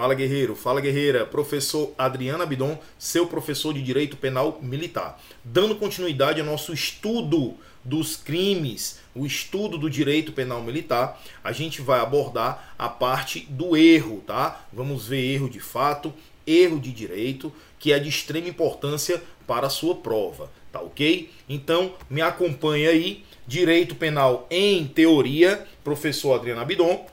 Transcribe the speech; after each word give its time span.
Fala 0.00 0.14
guerreiro, 0.14 0.56
fala 0.56 0.80
guerreira, 0.80 1.26
professor 1.26 1.92
Adriano 1.98 2.42
Abidon, 2.42 2.78
seu 2.98 3.26
professor 3.26 3.74
de 3.74 3.82
Direito 3.82 4.16
Penal 4.16 4.58
Militar. 4.62 5.20
Dando 5.44 5.76
continuidade 5.76 6.40
ao 6.40 6.46
nosso 6.46 6.72
estudo 6.72 7.58
dos 7.84 8.16
crimes, 8.16 8.98
o 9.14 9.26
estudo 9.26 9.76
do 9.76 9.90
direito 9.90 10.32
penal 10.32 10.62
militar, 10.62 11.22
a 11.44 11.52
gente 11.52 11.82
vai 11.82 12.00
abordar 12.00 12.74
a 12.78 12.88
parte 12.88 13.40
do 13.50 13.76
erro, 13.76 14.22
tá? 14.26 14.64
Vamos 14.72 15.06
ver 15.06 15.34
erro 15.34 15.50
de 15.50 15.60
fato, 15.60 16.14
erro 16.46 16.80
de 16.80 16.92
direito, 16.92 17.52
que 17.78 17.92
é 17.92 17.98
de 17.98 18.08
extrema 18.08 18.48
importância 18.48 19.22
para 19.46 19.66
a 19.66 19.70
sua 19.70 19.96
prova, 19.96 20.50
tá 20.72 20.80
ok? 20.80 21.28
Então, 21.46 21.92
me 22.08 22.22
acompanha 22.22 22.88
aí, 22.88 23.22
Direito 23.46 23.94
Penal 23.94 24.46
em 24.50 24.86
Teoria, 24.86 25.66
professor 25.84 26.36
Adriano 26.36 26.62
Abidon. 26.62 27.06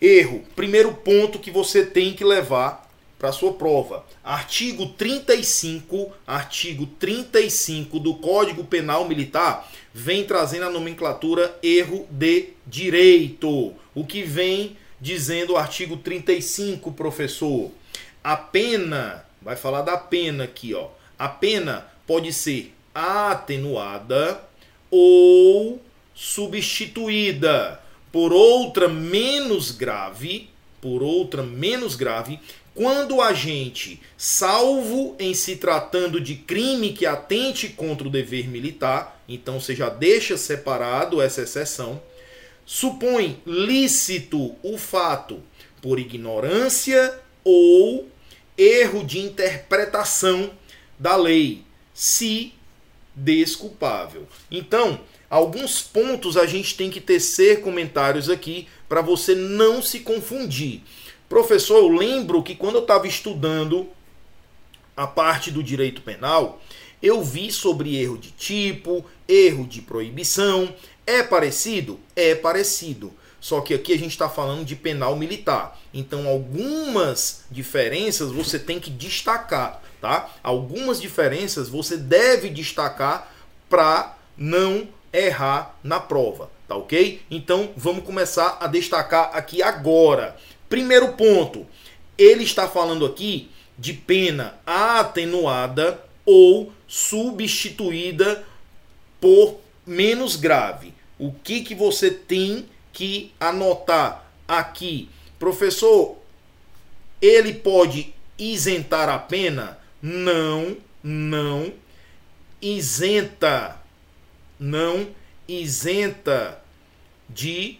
Erro, 0.00 0.44
primeiro 0.54 0.92
ponto 0.92 1.38
que 1.38 1.50
você 1.50 1.84
tem 1.84 2.12
que 2.12 2.22
levar 2.22 2.86
para 3.18 3.32
sua 3.32 3.54
prova. 3.54 4.04
Artigo 4.22 4.88
35, 4.88 6.12
artigo 6.26 6.86
35 6.86 7.98
do 7.98 8.14
Código 8.16 8.64
Penal 8.64 9.08
Militar 9.08 9.66
vem 9.94 10.24
trazendo 10.24 10.66
a 10.66 10.70
nomenclatura 10.70 11.58
erro 11.62 12.06
de 12.10 12.50
direito. 12.66 13.72
O 13.94 14.04
que 14.04 14.22
vem 14.22 14.76
dizendo 15.00 15.54
o 15.54 15.56
artigo 15.56 15.96
35, 15.96 16.92
professor? 16.92 17.70
A 18.22 18.36
pena, 18.36 19.24
vai 19.40 19.56
falar 19.56 19.80
da 19.80 19.96
pena 19.96 20.44
aqui, 20.44 20.74
ó. 20.74 20.88
A 21.18 21.28
pena 21.28 21.86
pode 22.06 22.34
ser 22.34 22.74
atenuada 22.94 24.42
ou 24.90 25.80
substituída 26.14 27.80
por 28.16 28.32
outra 28.32 28.88
menos 28.88 29.70
grave, 29.70 30.48
por 30.80 31.02
outra 31.02 31.42
menos 31.42 31.94
grave, 31.94 32.40
quando 32.74 33.16
o 33.16 33.20
agente, 33.20 34.00
salvo 34.16 35.14
em 35.18 35.34
se 35.34 35.56
tratando 35.56 36.18
de 36.18 36.34
crime 36.34 36.94
que 36.94 37.04
atente 37.04 37.68
contra 37.68 38.08
o 38.08 38.10
dever 38.10 38.48
militar, 38.48 39.22
então 39.28 39.60
você 39.60 39.74
já 39.74 39.90
deixa 39.90 40.38
separado 40.38 41.20
essa 41.20 41.42
exceção, 41.42 42.00
supõe 42.64 43.38
lícito 43.44 44.56
o 44.62 44.78
fato 44.78 45.42
por 45.82 45.98
ignorância 45.98 47.20
ou 47.44 48.08
erro 48.56 49.04
de 49.04 49.18
interpretação 49.18 50.52
da 50.98 51.16
lei, 51.16 51.64
se 51.92 52.54
desculpável. 53.14 54.26
Então, 54.50 55.00
alguns 55.28 55.82
pontos 55.82 56.36
a 56.36 56.46
gente 56.46 56.76
tem 56.76 56.90
que 56.90 57.00
tecer 57.00 57.60
comentários 57.60 58.30
aqui 58.30 58.68
para 58.88 59.00
você 59.00 59.34
não 59.34 59.82
se 59.82 60.00
confundir. 60.00 60.82
Professor, 61.28 61.78
eu 61.78 61.88
lembro 61.88 62.42
que 62.42 62.54
quando 62.54 62.76
eu 62.76 62.82
estava 62.82 63.06
estudando 63.06 63.88
a 64.96 65.06
parte 65.06 65.50
do 65.50 65.62
direito 65.62 66.00
penal, 66.00 66.60
eu 67.02 67.22
vi 67.22 67.52
sobre 67.52 67.96
erro 67.96 68.16
de 68.16 68.30
tipo, 68.30 69.04
erro 69.28 69.66
de 69.66 69.82
proibição. 69.82 70.74
É 71.06 71.22
parecido? 71.22 72.00
É 72.14 72.34
parecido. 72.34 73.12
Só 73.40 73.60
que 73.60 73.74
aqui 73.74 73.92
a 73.92 73.98
gente 73.98 74.10
está 74.10 74.28
falando 74.28 74.64
de 74.64 74.74
penal 74.74 75.14
militar. 75.14 75.78
Então, 75.92 76.26
algumas 76.26 77.44
diferenças 77.50 78.32
você 78.32 78.58
tem 78.58 78.80
que 78.80 78.90
destacar, 78.90 79.82
tá? 80.00 80.34
Algumas 80.42 81.00
diferenças 81.00 81.68
você 81.68 81.96
deve 81.96 82.48
destacar 82.48 83.32
para 83.68 84.16
não 84.36 84.88
errar 85.12 85.76
na 85.82 86.00
prova, 86.00 86.50
tá 86.68 86.76
ok? 86.76 87.22
Então, 87.30 87.70
vamos 87.76 88.04
começar 88.04 88.58
a 88.60 88.66
destacar 88.66 89.30
aqui 89.32 89.62
agora. 89.62 90.36
Primeiro 90.68 91.12
ponto, 91.12 91.66
ele 92.18 92.44
está 92.44 92.68
falando 92.68 93.06
aqui 93.06 93.50
de 93.78 93.92
pena 93.92 94.58
atenuada 94.66 96.02
ou 96.24 96.72
substituída 96.86 98.44
por 99.20 99.60
menos 99.86 100.36
grave. 100.36 100.92
O 101.18 101.32
que, 101.32 101.62
que 101.62 101.74
você 101.74 102.10
tem 102.10 102.66
que 102.92 103.32
anotar 103.38 104.24
aqui? 104.46 105.08
Professor, 105.38 106.16
ele 107.20 107.54
pode 107.54 108.12
isentar 108.38 109.08
a 109.08 109.18
pena? 109.18 109.78
Não, 110.02 110.76
não 111.02 111.72
isenta. 112.60 113.80
Não 114.58 115.08
isenta 115.48 116.60
de 117.28 117.78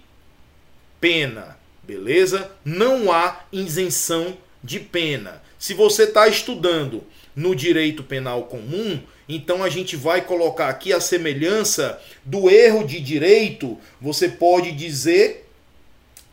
pena. 1.00 1.58
Beleza? 1.82 2.50
Não 2.64 3.12
há 3.12 3.44
isenção 3.52 4.36
de 4.62 4.80
pena. 4.80 5.42
Se 5.58 5.72
você 5.72 6.02
está 6.02 6.26
estudando 6.26 7.04
no 7.34 7.54
direito 7.54 8.02
penal 8.02 8.44
comum, 8.44 9.00
então 9.28 9.62
a 9.62 9.68
gente 9.68 9.96
vai 9.96 10.22
colocar 10.24 10.68
aqui 10.68 10.92
a 10.92 11.00
semelhança 11.00 12.00
do 12.24 12.50
erro 12.50 12.84
de 12.84 13.00
direito. 13.00 13.78
Você 14.00 14.28
pode 14.28 14.72
dizer 14.72 15.48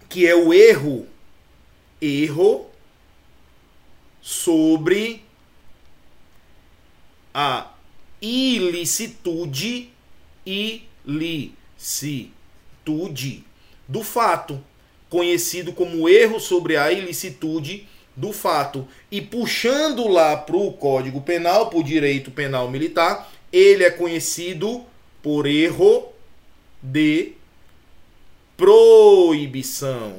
que 0.10 0.28
é 0.28 0.36
o 0.36 0.54
erro, 0.54 1.08
erro 2.02 2.70
sobre 4.22 5.24
a 7.34 7.72
ilicitude, 8.22 9.93
ilicitude 10.46 11.74
do 13.88 14.04
fato 14.04 14.64
conhecido 15.14 15.72
como 15.74 16.10
erro 16.10 16.40
sobre 16.40 16.76
a 16.76 16.92
ilicitude 16.92 17.88
do 18.16 18.34
fato. 18.34 18.88
E 19.12 19.22
puxando 19.22 20.08
lá 20.08 20.36
para 20.36 20.56
o 20.56 20.74
Código 20.74 21.22
Penal, 21.22 21.70
para 21.70 21.78
o 21.78 21.84
direito 21.84 22.32
penal 22.32 22.68
militar, 22.68 23.32
ele 23.52 23.84
é 23.84 23.92
conhecido 23.92 24.84
por 25.22 25.46
erro 25.46 26.12
de 26.82 27.34
proibição. 28.58 30.16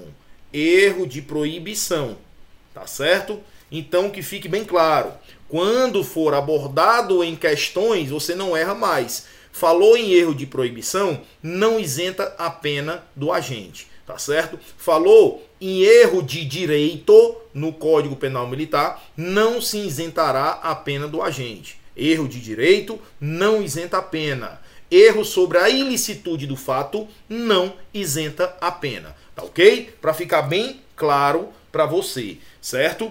Erro 0.53 1.09
de 1.09 1.21
proibição. 1.21 2.17
Tá 2.73 2.87
certo? 2.87 3.41
Então 3.73 4.11
que 4.11 4.23
fique 4.23 4.47
bem 4.47 4.65
claro. 4.65 5.13
Quando 5.49 6.05
for 6.05 6.35
abordado 6.35 7.25
em 7.25 7.35
questões, 7.35 8.11
você 8.11 8.37
não 8.37 8.57
erra 8.57 8.77
mais. 8.77 9.27
Falou 9.55 9.97
em 9.97 10.11
erro 10.11 10.35
de 10.35 10.47
proibição, 10.47 11.21
não 11.41 11.79
isenta 11.79 12.35
a 12.37 12.51
pena 12.51 13.05
do 13.15 13.33
agente 13.33 13.87
tá 14.07 14.19
certo? 14.19 14.59
Falou 14.77 15.47
em 15.61 15.83
erro 15.83 16.23
de 16.23 16.45
direito 16.45 17.37
no 17.55 17.73
Código 17.73 18.17
Penal 18.17 18.47
Militar, 18.47 19.03
não 19.17 19.63
se 19.63 19.79
isentará 19.79 20.61
a 20.63 20.75
pena 20.75 21.09
do 21.09 21.23
agente. 21.23 21.81
Erro 21.97 22.29
de 22.29 22.41
direito 22.41 23.01
não 23.19 23.63
isenta 23.63 23.99
a 23.99 24.03
pena. 24.03 24.61
Erro 24.91 25.25
sobre 25.25 25.59
a 25.59 25.71
ilicitude 25.71 26.47
do 26.47 26.57
fato 26.57 27.09
não 27.29 27.75
isenta 27.95 28.55
a 28.61 28.71
pena, 28.71 29.17
tá 29.35 29.43
ok? 29.43 29.95
Para 30.01 30.13
ficar 30.13 30.43
bem 30.43 30.81
claro 30.95 31.49
para 31.73 31.87
você, 31.87 32.37
certo? 32.61 33.11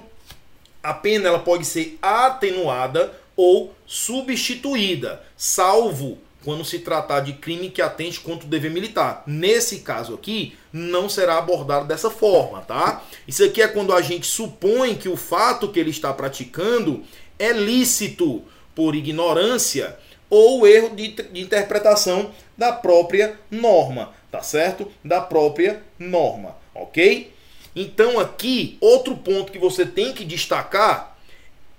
A 0.83 0.93
pena 0.93 1.29
ela 1.29 1.39
pode 1.39 1.65
ser 1.65 1.97
atenuada 2.01 3.19
ou 3.35 3.73
substituída, 3.87 5.23
salvo 5.35 6.19
quando 6.43 6.65
se 6.65 6.79
tratar 6.79 7.21
de 7.21 7.33
crime 7.33 7.69
que 7.69 7.81
atente 7.81 8.19
contra 8.19 8.45
o 8.45 8.49
dever 8.49 8.71
militar. 8.71 9.23
Nesse 9.25 9.79
caso 9.79 10.13
aqui, 10.13 10.55
não 10.71 11.07
será 11.07 11.37
abordado 11.37 11.87
dessa 11.87 12.09
forma, 12.09 12.61
tá? 12.61 13.03
Isso 13.27 13.43
aqui 13.43 13.61
é 13.61 13.67
quando 13.67 13.93
a 13.93 14.01
gente 14.01 14.27
supõe 14.27 14.95
que 14.95 15.09
o 15.09 15.17
fato 15.17 15.69
que 15.69 15.79
ele 15.79 15.89
está 15.89 16.13
praticando 16.13 17.03
é 17.39 17.51
lícito 17.51 18.43
por 18.75 18.95
ignorância 18.95 19.97
ou 20.29 20.67
erro 20.67 20.95
de, 20.95 21.09
de 21.09 21.41
interpretação 21.41 22.31
da 22.57 22.71
própria 22.71 23.39
norma, 23.49 24.13
tá 24.31 24.41
certo? 24.41 24.91
Da 25.03 25.21
própria 25.21 25.83
norma, 25.97 26.55
ok? 26.73 27.31
Então 27.75 28.19
aqui, 28.19 28.77
outro 28.81 29.15
ponto 29.15 29.51
que 29.51 29.59
você 29.59 29.85
tem 29.85 30.13
que 30.13 30.25
destacar 30.25 31.17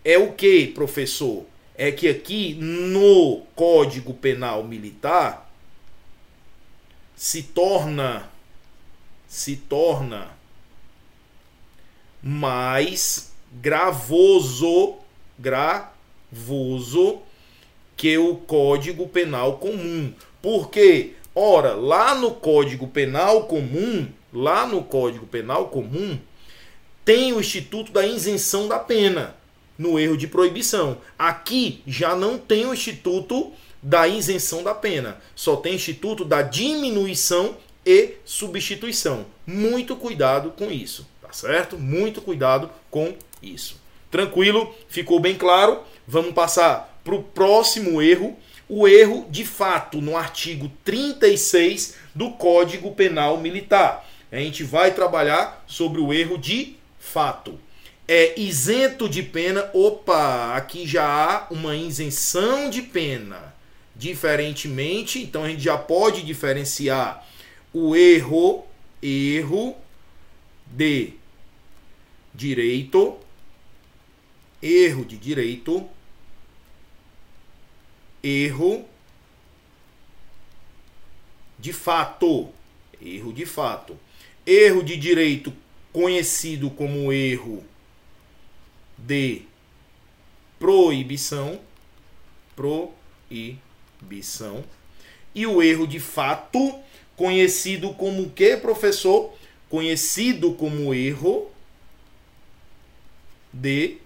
é 0.05 0.19
o 0.19 0.32
que, 0.32 0.69
professor? 0.69 1.44
É 1.76 1.90
que 1.90 2.08
aqui 2.08 2.54
no 2.54 3.42
Código 3.54 4.14
Penal 4.14 4.62
Militar 4.64 5.50
se 7.16 7.42
torna 7.42 8.30
se 9.26 9.56
torna 9.56 10.28
mais 12.22 13.32
gravoso 13.60 14.96
gravoso 15.38 17.22
que 17.96 18.16
o 18.18 18.36
Código 18.36 19.08
Penal 19.08 19.58
comum. 19.58 20.12
Porque, 20.40 21.14
ora, 21.34 21.74
lá 21.74 22.14
no 22.14 22.32
Código 22.32 22.86
Penal 22.86 23.46
comum, 23.46 24.08
lá 24.32 24.66
no 24.66 24.82
Código 24.84 25.26
Penal 25.26 25.68
comum, 25.68 26.18
tem 27.04 27.32
o 27.32 27.40
instituto 27.40 27.92
da 27.92 28.06
isenção 28.06 28.68
da 28.68 28.78
pena 28.78 29.36
no 29.78 29.98
erro 29.98 30.16
de 30.16 30.26
proibição. 30.26 30.98
Aqui 31.18 31.82
já 31.86 32.14
não 32.14 32.38
tem 32.38 32.66
o 32.66 32.74
instituto 32.74 33.52
da 33.82 34.08
isenção 34.08 34.62
da 34.62 34.74
pena, 34.74 35.18
só 35.34 35.56
tem 35.56 35.74
instituto 35.74 36.24
da 36.24 36.40
diminuição 36.40 37.56
e 37.84 38.14
substituição. 38.24 39.26
Muito 39.46 39.94
cuidado 39.94 40.52
com 40.56 40.70
isso, 40.70 41.06
tá 41.20 41.32
certo? 41.32 41.78
Muito 41.78 42.22
cuidado 42.22 42.70
com 42.90 43.14
isso. 43.42 43.80
Tranquilo? 44.10 44.74
Ficou 44.88 45.20
bem 45.20 45.34
claro? 45.34 45.80
Vamos 46.06 46.32
passar 46.32 47.00
para 47.04 47.14
o 47.14 47.22
próximo 47.22 48.00
erro. 48.00 48.36
O 48.66 48.88
erro 48.88 49.26
de 49.28 49.44
fato 49.44 50.00
no 50.00 50.16
artigo 50.16 50.70
36 50.82 51.96
do 52.14 52.30
Código 52.30 52.92
Penal 52.94 53.38
Militar. 53.38 54.08
A 54.32 54.36
gente 54.36 54.64
vai 54.64 54.94
trabalhar 54.94 55.62
sobre 55.66 56.00
o 56.00 56.12
erro 56.12 56.38
de 56.38 56.76
fato. 56.98 57.60
É 58.06 58.38
isento 58.38 59.08
de 59.08 59.22
pena. 59.22 59.70
Opa, 59.72 60.54
aqui 60.54 60.86
já 60.86 61.04
há 61.04 61.46
uma 61.50 61.74
isenção 61.74 62.68
de 62.68 62.82
pena. 62.82 63.54
Diferentemente, 63.96 65.22
então 65.22 65.44
a 65.44 65.48
gente 65.48 65.62
já 65.62 65.78
pode 65.78 66.22
diferenciar 66.22 67.26
o 67.72 67.94
erro, 67.94 68.66
erro 69.00 69.76
de 70.66 71.14
direito, 72.34 73.16
erro 74.60 75.04
de 75.04 75.16
direito, 75.16 75.88
erro 78.22 78.84
de 81.58 81.72
fato, 81.72 82.48
erro 83.00 83.32
de 83.32 83.46
fato. 83.46 83.96
Erro 84.44 84.82
de 84.82 84.96
direito 84.96 85.54
conhecido 85.92 86.68
como 86.68 87.12
erro 87.12 87.64
de 88.96 89.43
proibição, 90.58 91.61
proibição. 92.56 94.64
E 95.35 95.46
o 95.46 95.62
erro 95.62 95.87
de 95.87 96.00
fato, 96.00 96.79
conhecido 97.17 97.93
como 97.94 98.31
que, 98.31 98.56
professor? 98.56 99.35
Conhecido 99.69 100.55
como 100.55 100.94
erro 100.94 101.50
de 103.52 103.99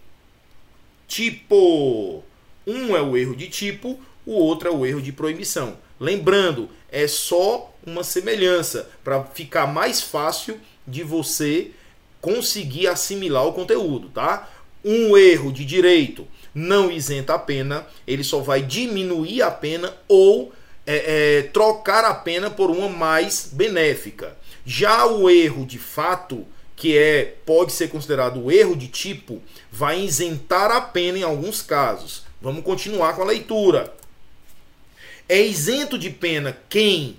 tipo. 1.06 2.24
Um 2.66 2.96
é 2.96 3.00
o 3.00 3.16
erro 3.16 3.34
de 3.34 3.48
tipo, 3.48 3.98
o 4.26 4.32
outro 4.32 4.68
é 4.68 4.70
o 4.70 4.84
erro 4.84 5.00
de 5.00 5.10
proibição. 5.10 5.78
Lembrando, 5.98 6.68
é 6.90 7.08
só 7.08 7.74
uma 7.84 8.04
semelhança 8.04 8.90
para 9.02 9.24
ficar 9.24 9.66
mais 9.66 10.02
fácil 10.02 10.60
de 10.86 11.02
você 11.02 11.72
conseguir 12.20 12.88
assimilar 12.88 13.46
o 13.46 13.52
conteúdo, 13.52 14.08
tá? 14.10 14.48
Um 14.90 15.18
erro 15.18 15.52
de 15.52 15.66
direito 15.66 16.26
não 16.54 16.90
isenta 16.90 17.34
a 17.34 17.38
pena, 17.38 17.86
ele 18.06 18.24
só 18.24 18.40
vai 18.40 18.62
diminuir 18.62 19.42
a 19.42 19.50
pena 19.50 19.94
ou 20.08 20.50
é, 20.86 21.40
é, 21.40 21.42
trocar 21.42 22.06
a 22.06 22.14
pena 22.14 22.48
por 22.48 22.70
uma 22.70 22.88
mais 22.88 23.50
benéfica. 23.52 24.34
Já 24.64 25.04
o 25.04 25.28
erro 25.28 25.66
de 25.66 25.78
fato, 25.78 26.46
que 26.74 26.96
é 26.96 27.36
pode 27.44 27.72
ser 27.72 27.88
considerado 27.88 28.42
o 28.42 28.50
erro 28.50 28.74
de 28.74 28.88
tipo, 28.88 29.42
vai 29.70 30.00
isentar 30.00 30.70
a 30.70 30.80
pena 30.80 31.18
em 31.18 31.22
alguns 31.22 31.60
casos. 31.60 32.24
Vamos 32.40 32.64
continuar 32.64 33.14
com 33.14 33.20
a 33.20 33.26
leitura. 33.26 33.92
É 35.28 35.38
isento 35.42 35.98
de 35.98 36.08
pena 36.08 36.56
quem, 36.70 37.18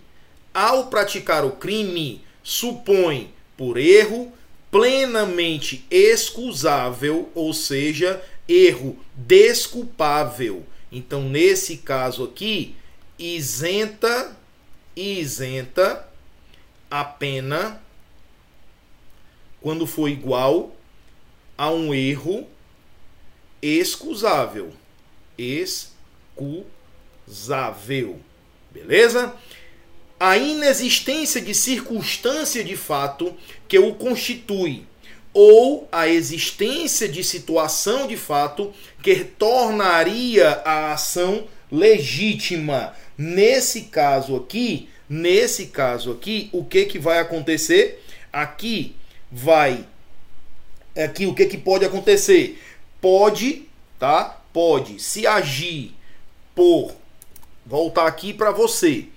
ao 0.51 0.87
praticar 0.87 1.45
o 1.45 1.51
crime, 1.51 2.23
supõe 2.41 3.31
por 3.55 3.77
erro 3.77 4.33
plenamente 4.71 5.85
excusável, 5.89 7.29
ou 7.33 7.53
seja, 7.53 8.23
erro 8.47 8.97
desculpável. 9.15 10.65
Então, 10.91 11.23
nesse 11.23 11.77
caso 11.77 12.23
aqui, 12.23 12.75
isenta 13.17 14.35
isenta 14.95 16.07
a 16.89 17.03
pena 17.05 17.81
quando 19.61 19.85
for 19.85 20.07
igual 20.09 20.75
a 21.57 21.69
um 21.69 21.93
erro 21.93 22.47
excusável. 23.61 24.73
Excusável. 25.37 26.59
Beleza? 28.71 29.35
A 30.19 30.37
inexistência 30.37 31.39
de 31.39 31.55
circunstância 31.55 32.63
de 32.63 32.75
fato 32.75 33.33
que 33.67 33.79
o 33.79 33.93
constitui, 33.93 34.85
ou 35.33 35.87
a 35.91 36.07
existência 36.07 37.07
de 37.07 37.23
situação 37.23 38.05
de 38.05 38.17
fato 38.17 38.73
que 39.01 39.23
tornaria 39.23 40.49
a 40.65 40.91
ação 40.91 41.47
legítima. 41.71 42.93
Nesse 43.17 43.83
caso 43.83 44.35
aqui, 44.35 44.89
nesse 45.07 45.67
caso 45.67 46.11
aqui, 46.11 46.49
o 46.51 46.65
que 46.65 46.85
que 46.85 46.99
vai 46.99 47.19
acontecer? 47.19 48.03
Aqui 48.33 48.95
vai 49.31 49.85
aqui 50.97 51.25
o 51.25 51.33
que 51.33 51.45
que 51.45 51.57
pode 51.57 51.85
acontecer? 51.85 52.61
Pode, 52.99 53.67
tá? 53.97 54.41
Pode 54.51 55.01
se 55.01 55.25
agir 55.25 55.93
por 56.53 56.93
voltar 57.65 58.07
aqui 58.07 58.33
para 58.33 58.51
você 58.51 59.07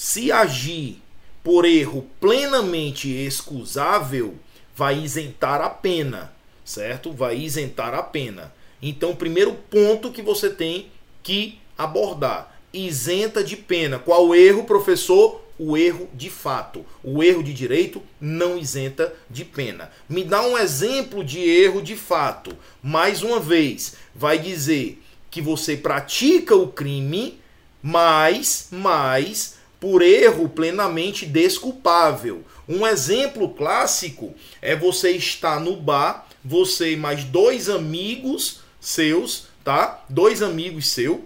se 0.00 0.32
agir 0.32 0.96
por 1.44 1.66
erro 1.66 2.06
plenamente 2.18 3.10
excusável, 3.10 4.34
vai 4.74 4.98
isentar 4.98 5.60
a 5.60 5.68
pena, 5.68 6.32
certo? 6.64 7.12
Vai 7.12 7.36
isentar 7.36 7.92
a 7.92 8.02
pena. 8.02 8.50
Então, 8.80 9.14
primeiro 9.14 9.52
ponto 9.52 10.10
que 10.10 10.22
você 10.22 10.48
tem 10.48 10.86
que 11.22 11.58
abordar: 11.76 12.62
isenta 12.72 13.44
de 13.44 13.58
pena. 13.58 13.98
Qual 13.98 14.34
erro, 14.34 14.64
professor? 14.64 15.44
O 15.58 15.76
erro 15.76 16.08
de 16.14 16.30
fato. 16.30 16.82
O 17.04 17.22
erro 17.22 17.42
de 17.42 17.52
direito 17.52 18.00
não 18.18 18.56
isenta 18.56 19.12
de 19.28 19.44
pena. 19.44 19.90
Me 20.08 20.24
dá 20.24 20.40
um 20.40 20.56
exemplo 20.56 21.22
de 21.22 21.40
erro 21.40 21.82
de 21.82 21.94
fato. 21.94 22.56
Mais 22.82 23.22
uma 23.22 23.38
vez, 23.38 23.96
vai 24.14 24.38
dizer 24.38 25.02
que 25.30 25.42
você 25.42 25.76
pratica 25.76 26.56
o 26.56 26.68
crime, 26.68 27.38
mas, 27.82 28.68
mas 28.70 29.59
por 29.80 30.02
erro 30.02 30.48
plenamente 30.48 31.24
desculpável. 31.24 32.44
Um 32.68 32.86
exemplo 32.86 33.48
clássico 33.48 34.34
é 34.60 34.76
você 34.76 35.12
estar 35.12 35.58
no 35.58 35.74
bar, 35.74 36.28
você 36.44 36.92
e 36.92 36.96
mais 36.96 37.24
dois 37.24 37.68
amigos 37.68 38.60
seus, 38.78 39.46
tá? 39.64 40.04
Dois 40.08 40.42
amigos 40.42 40.88
seu, 40.88 41.24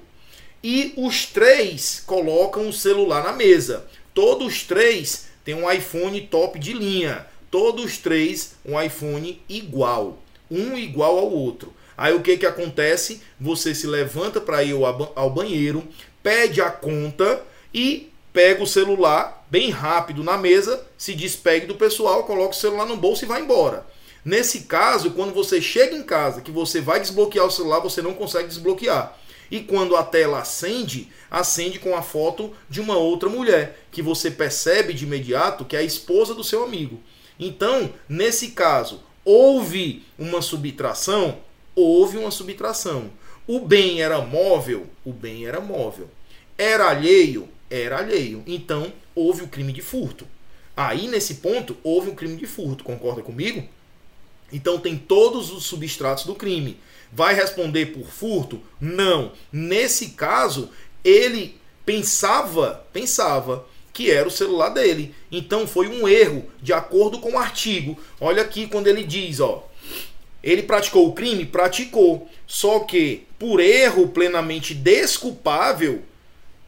e 0.62 0.94
os 0.96 1.26
três 1.26 2.02
colocam 2.06 2.68
o 2.68 2.72
celular 2.72 3.22
na 3.22 3.32
mesa. 3.32 3.86
Todos 4.14 4.62
três 4.62 5.26
têm 5.44 5.54
um 5.54 5.70
iPhone 5.70 6.20
top 6.22 6.58
de 6.58 6.72
linha. 6.72 7.26
Todos 7.50 7.98
três 7.98 8.54
um 8.64 8.80
iPhone 8.80 9.42
igual, 9.48 10.18
um 10.50 10.76
igual 10.76 11.18
ao 11.18 11.30
outro. 11.30 11.72
Aí 11.96 12.14
o 12.14 12.22
que 12.22 12.36
que 12.36 12.46
acontece? 12.46 13.20
Você 13.38 13.74
se 13.74 13.86
levanta 13.86 14.40
para 14.40 14.64
ir 14.64 14.74
ao 15.14 15.30
banheiro, 15.30 15.86
pede 16.22 16.60
a 16.60 16.70
conta 16.70 17.44
e 17.72 18.10
pega 18.34 18.64
o 18.64 18.66
celular 18.66 19.46
bem 19.48 19.70
rápido 19.70 20.24
na 20.24 20.36
mesa, 20.36 20.84
se 20.98 21.14
despegue 21.14 21.66
do 21.66 21.76
pessoal, 21.76 22.24
coloca 22.24 22.50
o 22.50 22.58
celular 22.58 22.84
no 22.84 22.96
bolso 22.96 23.24
e 23.24 23.28
vai 23.28 23.40
embora. 23.40 23.86
Nesse 24.24 24.62
caso, 24.62 25.12
quando 25.12 25.32
você 25.32 25.62
chega 25.62 25.94
em 25.94 26.02
casa, 26.02 26.40
que 26.40 26.50
você 26.50 26.80
vai 26.80 26.98
desbloquear 26.98 27.46
o 27.46 27.50
celular, 27.50 27.78
você 27.78 28.02
não 28.02 28.12
consegue 28.12 28.48
desbloquear. 28.48 29.16
E 29.50 29.60
quando 29.60 29.94
a 29.94 30.02
tela 30.02 30.40
acende, 30.40 31.12
acende 31.30 31.78
com 31.78 31.94
a 31.94 32.02
foto 32.02 32.52
de 32.68 32.80
uma 32.80 32.96
outra 32.96 33.28
mulher, 33.28 33.78
que 33.92 34.02
você 34.02 34.32
percebe 34.32 34.92
de 34.92 35.04
imediato 35.04 35.64
que 35.64 35.76
é 35.76 35.78
a 35.78 35.84
esposa 35.84 36.34
do 36.34 36.42
seu 36.42 36.64
amigo. 36.64 37.00
Então, 37.38 37.92
nesse 38.08 38.48
caso, 38.48 39.00
houve 39.24 40.04
uma 40.18 40.42
subtração? 40.42 41.38
Houve 41.76 42.18
uma 42.18 42.32
subtração. 42.32 43.10
O 43.46 43.60
bem 43.60 44.02
era 44.02 44.20
móvel? 44.22 44.88
O 45.04 45.12
bem 45.12 45.46
era 45.46 45.60
móvel. 45.60 46.08
Era 46.58 46.88
alheio? 46.88 47.48
Era 47.82 47.98
alheio. 47.98 48.42
Então, 48.46 48.92
houve 49.14 49.42
o 49.42 49.48
crime 49.48 49.72
de 49.72 49.82
furto. 49.82 50.26
Aí, 50.76 51.06
nesse 51.08 51.36
ponto, 51.36 51.76
houve 51.82 52.10
um 52.10 52.14
crime 52.14 52.36
de 52.36 52.46
furto. 52.46 52.84
Concorda 52.84 53.22
comigo? 53.22 53.66
Então, 54.52 54.78
tem 54.78 54.96
todos 54.96 55.52
os 55.52 55.64
substratos 55.64 56.24
do 56.24 56.34
crime. 56.34 56.78
Vai 57.12 57.34
responder 57.34 57.86
por 57.86 58.06
furto? 58.06 58.60
Não. 58.80 59.32
Nesse 59.52 60.10
caso, 60.10 60.70
ele 61.04 61.58
pensava, 61.84 62.84
pensava 62.92 63.66
que 63.92 64.10
era 64.10 64.26
o 64.26 64.32
celular 64.32 64.70
dele. 64.70 65.14
Então, 65.30 65.66
foi 65.66 65.88
um 65.88 66.08
erro, 66.08 66.46
de 66.60 66.72
acordo 66.72 67.20
com 67.20 67.32
o 67.32 67.38
artigo. 67.38 67.98
Olha 68.20 68.42
aqui 68.42 68.66
quando 68.66 68.88
ele 68.88 69.04
diz, 69.04 69.40
ó. 69.40 69.68
Ele 70.42 70.62
praticou 70.62 71.08
o 71.08 71.12
crime? 71.12 71.46
Praticou. 71.46 72.28
Só 72.46 72.80
que, 72.80 73.26
por 73.38 73.60
erro 73.60 74.08
plenamente 74.08 74.74
desculpável, 74.74 76.02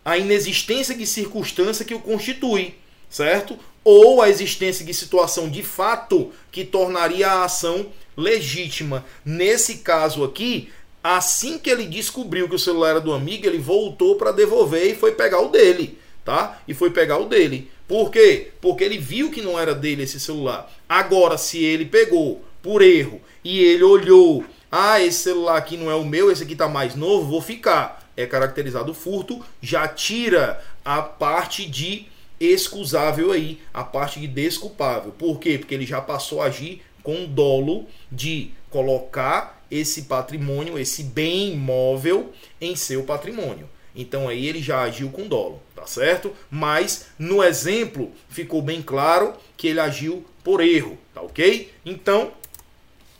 a 0.06 0.16
inexistência 0.16 0.94
de 0.94 1.04
circunstância 1.04 1.84
que 1.84 1.92
o 1.92 1.98
constitui, 1.98 2.76
certo? 3.10 3.58
Ou 3.82 4.22
a 4.22 4.28
existência 4.28 4.86
de 4.86 4.94
situação 4.94 5.50
de 5.50 5.64
fato 5.64 6.30
que 6.52 6.64
tornaria 6.64 7.26
a 7.26 7.44
ação 7.44 7.86
legítima. 8.16 9.04
Nesse 9.24 9.78
caso 9.78 10.22
aqui, 10.22 10.70
assim 11.02 11.58
que 11.58 11.68
ele 11.68 11.86
descobriu 11.86 12.48
que 12.48 12.54
o 12.54 12.58
celular 12.58 12.90
era 12.90 13.00
do 13.00 13.12
amigo, 13.12 13.48
ele 13.48 13.58
voltou 13.58 14.14
para 14.14 14.30
devolver 14.30 14.86
e 14.86 14.94
foi 14.94 15.10
pegar 15.10 15.40
o 15.40 15.48
dele, 15.48 15.98
tá? 16.24 16.62
E 16.68 16.72
foi 16.72 16.90
pegar 16.90 17.18
o 17.18 17.28
dele. 17.28 17.68
Por 17.88 18.08
quê? 18.12 18.52
Porque 18.60 18.84
ele 18.84 18.98
viu 18.98 19.32
que 19.32 19.42
não 19.42 19.58
era 19.58 19.74
dele 19.74 20.04
esse 20.04 20.20
celular. 20.20 20.72
Agora, 20.88 21.36
se 21.36 21.64
ele 21.64 21.84
pegou 21.84 22.44
por 22.62 22.80
erro 22.80 23.20
e 23.42 23.58
ele 23.58 23.82
olhou, 23.82 24.44
ah, 24.70 25.00
esse 25.00 25.18
celular 25.18 25.56
aqui 25.56 25.76
não 25.76 25.90
é 25.90 25.96
o 25.96 26.04
meu, 26.04 26.30
esse 26.30 26.44
aqui 26.44 26.52
está 26.52 26.68
mais 26.68 26.94
novo, 26.94 27.28
vou 27.28 27.42
ficar. 27.42 27.95
É 28.16 28.26
caracterizado 28.26 28.94
furto, 28.94 29.44
já 29.60 29.86
tira 29.86 30.62
a 30.84 31.02
parte 31.02 31.68
de 31.68 32.06
excusável 32.40 33.32
aí, 33.32 33.60
a 33.72 33.82
parte 33.82 34.20
de 34.20 34.26
desculpável. 34.26 35.12
Por 35.12 35.38
quê? 35.38 35.58
Porque 35.58 35.74
ele 35.74 35.86
já 35.86 36.00
passou 36.00 36.40
a 36.40 36.46
agir 36.46 36.82
com 37.02 37.24
dolo 37.26 37.86
de 38.10 38.50
colocar 38.70 39.64
esse 39.70 40.02
patrimônio, 40.02 40.78
esse 40.78 41.02
bem 41.02 41.52
imóvel 41.52 42.32
em 42.60 42.76
seu 42.76 43.04
patrimônio. 43.04 43.68
Então 43.94 44.28
aí 44.28 44.46
ele 44.46 44.60
já 44.60 44.82
agiu 44.82 45.08
com 45.08 45.26
dolo, 45.26 45.62
tá 45.74 45.86
certo? 45.86 46.34
Mas 46.50 47.06
no 47.18 47.42
exemplo 47.42 48.12
ficou 48.28 48.60
bem 48.60 48.82
claro 48.82 49.34
que 49.56 49.68
ele 49.68 49.80
agiu 49.80 50.24
por 50.44 50.60
erro, 50.60 50.98
tá 51.14 51.22
ok? 51.22 51.72
Então 51.84 52.32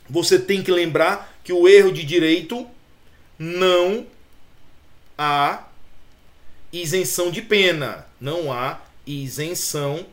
você 0.09 0.37
tem 0.37 0.61
que 0.61 0.71
lembrar 0.71 1.35
que 1.43 1.51
o 1.51 1.67
erro 1.67 1.91
de 1.91 2.03
direito 2.03 2.67
não 3.39 4.05
há 5.17 5.67
isenção 6.71 7.31
de 7.31 7.41
pena, 7.41 8.05
não 8.19 8.51
há 8.51 8.81
isenção, 9.05 10.05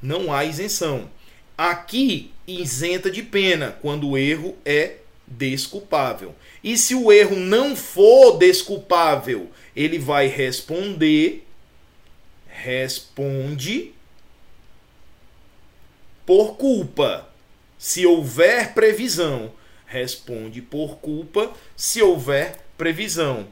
não 0.00 0.32
há 0.32 0.44
isenção. 0.44 1.10
Aqui 1.56 2.32
isenta 2.46 3.10
de 3.10 3.22
pena 3.22 3.76
quando 3.82 4.08
o 4.08 4.18
erro 4.18 4.56
é 4.64 4.96
desculpável. 5.26 6.34
E 6.62 6.76
se 6.76 6.94
o 6.94 7.12
erro 7.12 7.36
não 7.36 7.76
for 7.76 8.38
desculpável, 8.38 9.50
ele 9.74 9.98
vai 9.98 10.26
responder 10.26 11.46
responde 12.52 13.92
por 16.24 16.56
culpa. 16.56 17.28
Se 17.78 18.06
houver 18.06 18.74
previsão, 18.74 19.52
responde 19.86 20.62
por 20.62 20.98
culpa 20.98 21.52
se 21.76 22.00
houver 22.00 22.61
previsão. 22.82 23.46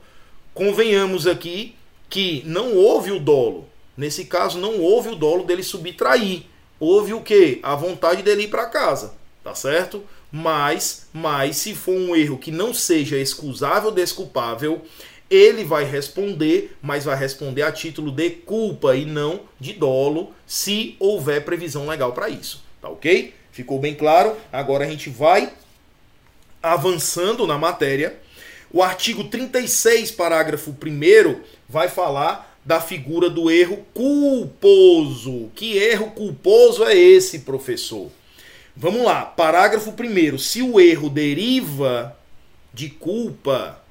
Convenhamos 0.52 1.24
aqui 1.24 1.76
que 2.08 2.42
não 2.44 2.74
houve 2.74 3.12
o 3.12 3.20
dolo. 3.20 3.68
Nesse 3.96 4.24
caso, 4.24 4.58
não 4.58 4.80
houve 4.80 5.10
o 5.10 5.14
dolo 5.14 5.44
dele 5.44 5.62
subtrair. 5.62 6.42
Houve 6.80 7.14
o 7.14 7.20
que? 7.20 7.60
A 7.62 7.76
vontade 7.76 8.24
dele 8.24 8.42
ir 8.42 8.48
para 8.48 8.66
casa. 8.66 9.14
Tá 9.44 9.54
certo? 9.54 10.02
Mas, 10.32 11.06
mas 11.12 11.58
se 11.58 11.76
for 11.76 11.94
um 11.94 12.16
erro 12.16 12.38
que 12.38 12.50
não 12.50 12.74
seja 12.74 13.16
excusável 13.18 13.92
desculpável, 13.92 14.82
ele 15.30 15.62
vai 15.62 15.84
responder, 15.84 16.76
mas 16.82 17.04
vai 17.04 17.16
responder 17.16 17.62
a 17.62 17.70
título 17.70 18.10
de 18.10 18.30
culpa 18.30 18.96
e 18.96 19.04
não 19.04 19.42
de 19.60 19.74
dolo, 19.74 20.34
se 20.44 20.96
houver 20.98 21.44
previsão 21.44 21.86
legal 21.86 22.12
para 22.12 22.28
isso. 22.28 22.64
Tá 22.82 22.88
ok? 22.88 23.32
Ficou 23.52 23.78
bem 23.78 23.94
claro? 23.94 24.36
Agora 24.52 24.84
a 24.84 24.90
gente 24.90 25.08
vai 25.08 25.52
avançando 26.60 27.46
na 27.46 27.56
matéria. 27.56 28.18
O 28.72 28.82
artigo 28.82 29.24
36, 29.24 30.12
parágrafo 30.12 30.70
1, 30.70 31.40
vai 31.68 31.88
falar 31.88 32.56
da 32.64 32.80
figura 32.80 33.28
do 33.28 33.50
erro 33.50 33.84
culposo. 33.92 35.50
Que 35.56 35.76
erro 35.76 36.12
culposo 36.12 36.84
é 36.84 36.96
esse, 36.96 37.40
professor? 37.40 38.10
Vamos 38.76 39.02
lá, 39.02 39.24
parágrafo 39.24 39.92
1. 39.92 40.38
Se 40.38 40.62
o 40.62 40.80
erro 40.80 41.10
deriva 41.10 42.16
de 42.72 42.88
culpa, 42.88 43.82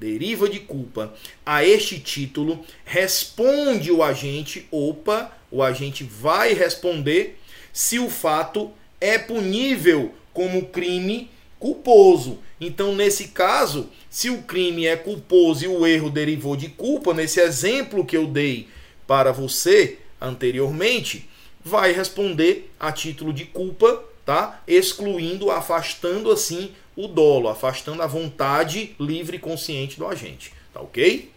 deriva 0.00 0.48
de 0.48 0.58
culpa, 0.58 1.14
a 1.46 1.64
este 1.64 2.00
título, 2.00 2.64
responde 2.84 3.92
o 3.92 4.02
agente, 4.02 4.66
opa, 4.70 5.30
o 5.48 5.62
agente 5.62 6.02
vai 6.02 6.54
responder 6.54 7.38
se 7.72 8.00
o 8.00 8.10
fato 8.10 8.72
é 9.00 9.16
punível 9.16 10.12
como 10.32 10.66
crime 10.66 11.30
culposo. 11.64 12.40
Então, 12.60 12.94
nesse 12.94 13.28
caso, 13.28 13.88
se 14.10 14.28
o 14.28 14.42
crime 14.42 14.86
é 14.86 14.96
culposo 14.96 15.64
e 15.64 15.68
o 15.68 15.86
erro 15.86 16.10
derivou 16.10 16.56
de 16.56 16.68
culpa, 16.68 17.14
nesse 17.14 17.40
exemplo 17.40 18.04
que 18.04 18.14
eu 18.14 18.26
dei 18.26 18.68
para 19.06 19.32
você 19.32 19.96
anteriormente, 20.20 21.26
vai 21.64 21.90
responder 21.90 22.70
a 22.78 22.92
título 22.92 23.32
de 23.32 23.46
culpa 23.46 24.04
tá? 24.26 24.62
Excluindo, 24.66 25.50
afastando 25.50 26.30
assim 26.30 26.70
o 26.96 27.08
dolo, 27.08 27.48
afastando 27.48 28.02
a 28.02 28.06
vontade 28.06 28.94
livre 28.98 29.36
e 29.36 29.40
consciente 29.40 29.98
do 29.98 30.06
agente, 30.06 30.52
tá 30.72 30.80
OK? 30.80 31.30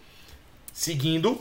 Seguindo, 0.73 1.39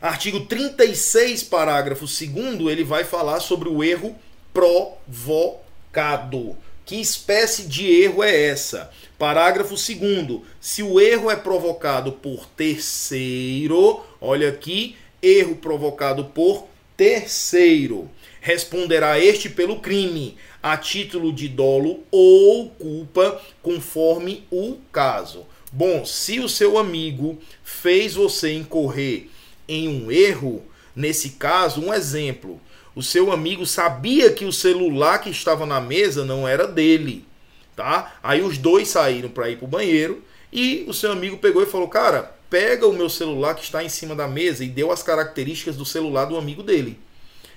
artigo 0.00 0.46
36, 0.46 1.44
parágrafo 1.44 2.06
2 2.06 2.66
ele 2.70 2.84
vai 2.84 3.04
falar 3.04 3.40
sobre 3.40 3.68
o 3.68 3.82
erro 3.82 4.14
provocado. 4.52 6.56
Que 6.84 7.00
espécie 7.00 7.62
de 7.64 7.86
erro 7.86 8.22
é 8.22 8.48
essa? 8.48 8.90
Parágrafo 9.18 9.74
2 9.74 10.42
se 10.60 10.82
o 10.82 11.00
erro 11.00 11.30
é 11.30 11.36
provocado 11.36 12.12
por 12.12 12.46
terceiro, 12.46 14.02
olha 14.20 14.48
aqui, 14.48 14.96
erro 15.22 15.56
provocado 15.56 16.26
por 16.26 16.66
terceiro 16.96 18.10
responderá 18.44 19.18
este 19.18 19.48
pelo 19.48 19.80
crime, 19.80 20.36
a 20.62 20.76
título 20.76 21.32
de 21.32 21.48
dolo 21.48 22.00
ou 22.10 22.68
culpa, 22.68 23.40
conforme 23.62 24.44
o 24.50 24.76
caso. 24.92 25.46
Bom, 25.72 26.04
se 26.04 26.40
o 26.40 26.48
seu 26.48 26.76
amigo 26.76 27.38
fez 27.64 28.12
você 28.12 28.52
incorrer 28.52 29.30
em 29.66 29.88
um 29.88 30.12
erro, 30.12 30.62
nesse 30.94 31.30
caso, 31.30 31.80
um 31.80 31.94
exemplo, 31.94 32.60
o 32.94 33.02
seu 33.02 33.32
amigo 33.32 33.66
sabia 33.66 34.32
que 34.32 34.44
o 34.44 34.52
celular 34.52 35.18
que 35.18 35.30
estava 35.30 35.66
na 35.66 35.80
mesa 35.80 36.24
não 36.24 36.46
era 36.46 36.66
dele, 36.66 37.26
tá? 37.74 38.16
Aí 38.22 38.42
os 38.42 38.56
dois 38.58 38.88
saíram 38.88 39.28
para 39.28 39.50
ir 39.50 39.56
para 39.56 39.64
o 39.64 39.68
banheiro 39.68 40.22
e 40.52 40.84
o 40.86 40.94
seu 40.94 41.12
amigo 41.12 41.38
pegou 41.38 41.62
e 41.62 41.66
falou: 41.66 41.88
"Cara, 41.88 42.34
pega 42.48 42.86
o 42.86 42.92
meu 42.92 43.10
celular 43.10 43.54
que 43.54 43.64
está 43.64 43.82
em 43.82 43.88
cima 43.88 44.14
da 44.14 44.28
mesa" 44.28 44.64
e 44.64 44.68
deu 44.68 44.92
as 44.92 45.02
características 45.02 45.76
do 45.76 45.84
celular 45.84 46.26
do 46.26 46.36
amigo 46.36 46.62
dele. 46.62 46.98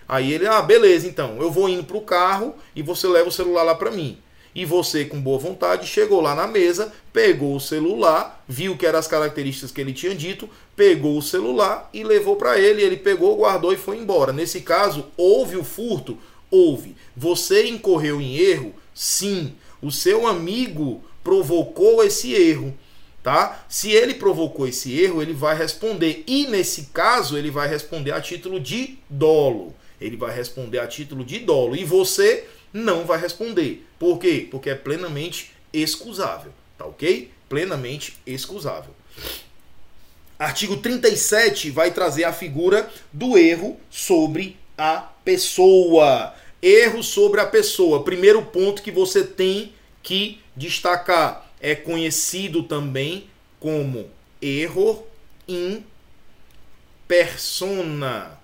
Aí 0.07 0.31
ele, 0.31 0.47
ah, 0.47 0.61
beleza, 0.61 1.05
então, 1.05 1.37
eu 1.41 1.51
vou 1.51 1.67
indo 1.67 1.83
pro 1.83 1.99
carro 2.01 2.55
e 2.73 2.81
você 2.81 3.07
leva 3.07 3.27
o 3.27 3.31
celular 3.31 3.63
lá 3.63 3.75
para 3.75 3.91
mim. 3.91 4.17
E 4.57 4.65
você, 4.65 5.05
com 5.05 5.21
boa 5.21 5.37
vontade, 5.37 5.85
chegou 5.85 6.19
lá 6.19 6.33
na 6.33 6.47
mesa, 6.47 6.91
pegou 7.13 7.55
o 7.55 7.59
celular, 7.59 8.43
viu 8.49 8.75
que 8.75 8.87
eram 8.87 8.97
as 8.97 9.05
características 9.05 9.69
que 9.69 9.79
ele 9.79 9.93
tinha 9.93 10.15
dito, 10.15 10.49
pegou 10.75 11.15
o 11.15 11.21
celular 11.21 11.87
e 11.93 12.03
levou 12.03 12.37
para 12.37 12.57
ele. 12.59 12.81
Ele 12.81 12.97
pegou, 12.97 13.37
guardou 13.37 13.71
e 13.71 13.77
foi 13.77 13.97
embora. 13.97 14.33
Nesse 14.33 14.61
caso, 14.61 15.05
houve 15.15 15.57
o 15.57 15.63
furto? 15.63 16.17
Houve. 16.49 16.95
Você 17.15 17.67
incorreu 17.67 18.19
em 18.19 18.35
erro? 18.37 18.73
Sim. 18.95 19.53
O 19.79 19.91
seu 19.91 20.25
amigo 20.25 21.03
provocou 21.23 22.03
esse 22.03 22.33
erro. 22.33 22.73
Tá? 23.21 23.63
Se 23.69 23.91
ele 23.91 24.15
provocou 24.15 24.67
esse 24.67 24.99
erro, 24.99 25.21
ele 25.21 25.33
vai 25.33 25.55
responder. 25.55 26.23
E 26.25 26.47
nesse 26.47 26.85
caso, 26.91 27.37
ele 27.37 27.51
vai 27.51 27.67
responder 27.67 28.11
a 28.11 28.19
título 28.19 28.59
de 28.59 28.97
dolo. 29.07 29.75
Ele 30.01 30.17
vai 30.17 30.35
responder 30.35 30.79
a 30.79 30.87
título 30.87 31.23
de 31.23 31.37
dolo. 31.37 31.75
E 31.75 31.85
você 31.85 32.47
não 32.77 33.05
vai 33.05 33.19
responder. 33.19 33.85
Por 33.97 34.19
quê? 34.19 34.47
Porque 34.49 34.69
é 34.69 34.75
plenamente 34.75 35.51
excusável. 35.73 36.53
Tá 36.77 36.85
ok? 36.85 37.31
Plenamente 37.49 38.17
excusável. 38.25 38.95
Artigo 40.37 40.77
37 40.77 41.71
vai 41.71 41.91
trazer 41.91 42.23
a 42.23 42.31
figura 42.31 42.89
do 43.11 43.37
erro 43.37 43.79
sobre 43.89 44.57
a 44.77 44.97
pessoa. 45.25 46.35
Erro 46.61 47.01
sobre 47.01 47.41
a 47.41 47.45
pessoa. 47.45 48.03
Primeiro 48.03 48.43
ponto 48.45 48.83
que 48.83 48.91
você 48.91 49.23
tem 49.23 49.73
que 50.03 50.39
destacar 50.55 51.51
é 51.59 51.73
conhecido 51.73 52.63
também 52.63 53.27
como 53.59 54.09
erro 54.39 55.07
in 55.47 55.83
persona. 57.07 58.39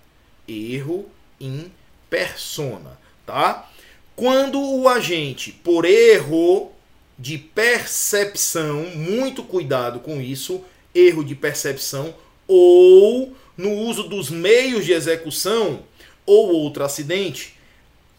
Erro 0.48 1.06
in 1.40 1.72
persona, 2.10 3.00
tá? 3.26 3.70
Quando 4.16 4.62
o 4.62 4.88
agente, 4.88 5.52
por 5.52 5.86
erro 5.86 6.72
de 7.18 7.38
percepção, 7.38 8.86
muito 8.96 9.44
cuidado 9.44 10.00
com 10.00 10.22
isso, 10.22 10.64
erro 10.94 11.24
de 11.24 11.36
percepção, 11.36 12.14
ou 12.48 13.36
no 13.58 13.72
uso 13.72 14.04
dos 14.04 14.30
meios 14.30 14.86
de 14.86 14.94
execução, 14.94 15.84
ou 16.26 16.54
outro 16.54 16.84
acidente, 16.84 17.56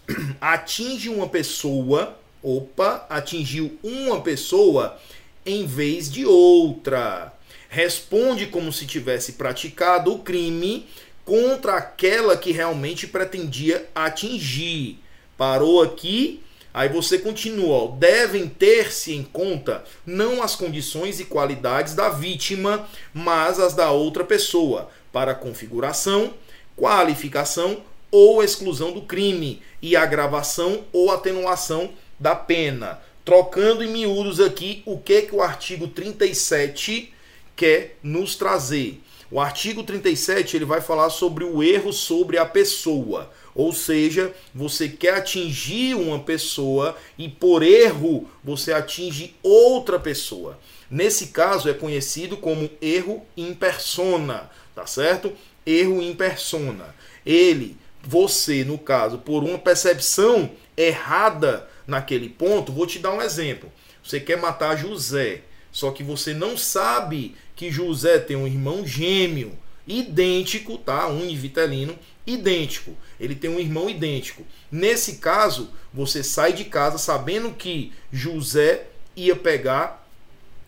atinge 0.41 1.09
uma 1.09 1.29
pessoa, 1.29 2.19
opa, 2.43 3.07
atingiu 3.09 3.79
uma 3.83 4.21
pessoa 4.21 4.99
em 5.47 5.67
vez 5.67 6.11
de 6.11 6.25
outra. 6.25 7.33
Responde 7.69 8.47
como 8.47 8.73
se 8.73 8.87
tivesse 8.87 9.33
praticado 9.33 10.13
o 10.13 10.19
crime 10.21 10.87
contra 11.25 11.75
aquela 11.75 12.37
que 12.37 12.53
realmente 12.53 13.07
pretendia 13.07 13.89
atingir. 13.95 15.04
Parou 15.45 15.83
aqui, 15.83 16.41
aí 16.73 16.89
você 16.89 17.19
continua. 17.19 17.77
Ó, 17.77 17.89
devem 17.89 18.49
ter-se 18.49 19.13
em 19.13 19.23
conta 19.23 19.85
não 20.07 20.43
as 20.43 20.57
condições 20.57 21.21
e 21.21 21.27
qualidades 21.27 21.95
da 21.95 22.09
vítima, 22.09 22.89
mas 23.13 23.61
as 23.61 23.75
da 23.75 23.91
outra 23.91 24.25
pessoa, 24.25 24.89
para 25.13 25.35
configuração, 25.35 26.33
qualificação 26.75 27.83
ou 28.11 28.43
exclusão 28.43 28.91
do 28.91 29.03
crime 29.03 29.61
e 29.83 29.95
agravação 29.95 30.87
ou 30.95 31.13
atenuação 31.13 31.91
da 32.19 32.35
pena. 32.35 32.99
Trocando 33.23 33.85
em 33.85 33.93
miúdos 33.93 34.41
aqui 34.41 34.83
o 34.87 34.97
que 34.97 35.21
que 35.21 35.35
o 35.35 35.43
artigo 35.43 35.89
37 35.89 37.13
quer 37.55 37.99
nos 38.03 38.35
trazer. 38.35 38.99
O 39.31 39.39
artigo 39.39 39.83
37 39.83 40.57
ele 40.57 40.65
vai 40.65 40.81
falar 40.81 41.11
sobre 41.11 41.45
o 41.45 41.63
erro 41.63 41.93
sobre 41.93 42.39
a 42.39 42.47
pessoa. 42.47 43.31
Ou 43.55 43.73
seja, 43.73 44.33
você 44.55 44.89
quer 44.89 45.15
atingir 45.15 45.95
uma 45.95 46.19
pessoa 46.19 46.97
e 47.17 47.29
por 47.29 47.63
erro 47.63 48.29
você 48.43 48.73
atinge 48.73 49.37
outra 49.43 49.99
pessoa. 49.99 50.59
Nesse 50.91 51.29
caso 51.29 51.69
é 51.69 51.75
conhecido 51.75 52.37
como 52.37 52.69
erro 52.81 53.25
in 53.37 53.55
persona, 53.55 54.51
tá 54.75 54.87
certo? 54.87 55.33
Erro 55.65 56.03
in 56.03 56.15
persona. 56.15 56.95
Ele, 57.25 57.77
você, 58.03 58.65
no 58.65 58.77
caso, 58.77 59.19
por 59.19 59.45
uma 59.45 59.59
percepção 59.59 60.51
errada 60.77 61.69
naquele 61.87 62.29
ponto, 62.29 62.73
vou 62.73 62.87
te 62.87 62.99
dar 62.99 63.13
um 63.13 63.23
exemplo. 63.23 63.73
Você 64.03 64.21
quer 64.21 64.37
matar 64.37 64.77
José, 64.77 65.43
só 65.73 65.91
que 65.91 66.03
você 66.03 66.35
não 66.35 66.57
sabe 66.57 67.35
que 67.57 67.71
José 67.71 68.19
tem 68.19 68.37
um 68.37 68.47
irmão 68.47 68.87
gêmeo 68.87 69.57
idêntico, 69.87 70.79
tá? 70.79 71.07
Univitelino, 71.09 71.99
idêntico. 72.27 72.97
Ele 73.19 73.35
tem 73.35 73.51
um 73.51 73.61
irmão 73.61 73.89
idêntico. 73.89 74.45
Nesse 74.71 75.17
caso, 75.17 75.71
você 75.93 76.23
sai 76.23 76.53
de 76.53 76.65
casa 76.65 76.99
sabendo 76.99 77.53
que 77.53 77.93
José 78.13 78.87
ia 79.17 79.37
pegar 79.37 80.07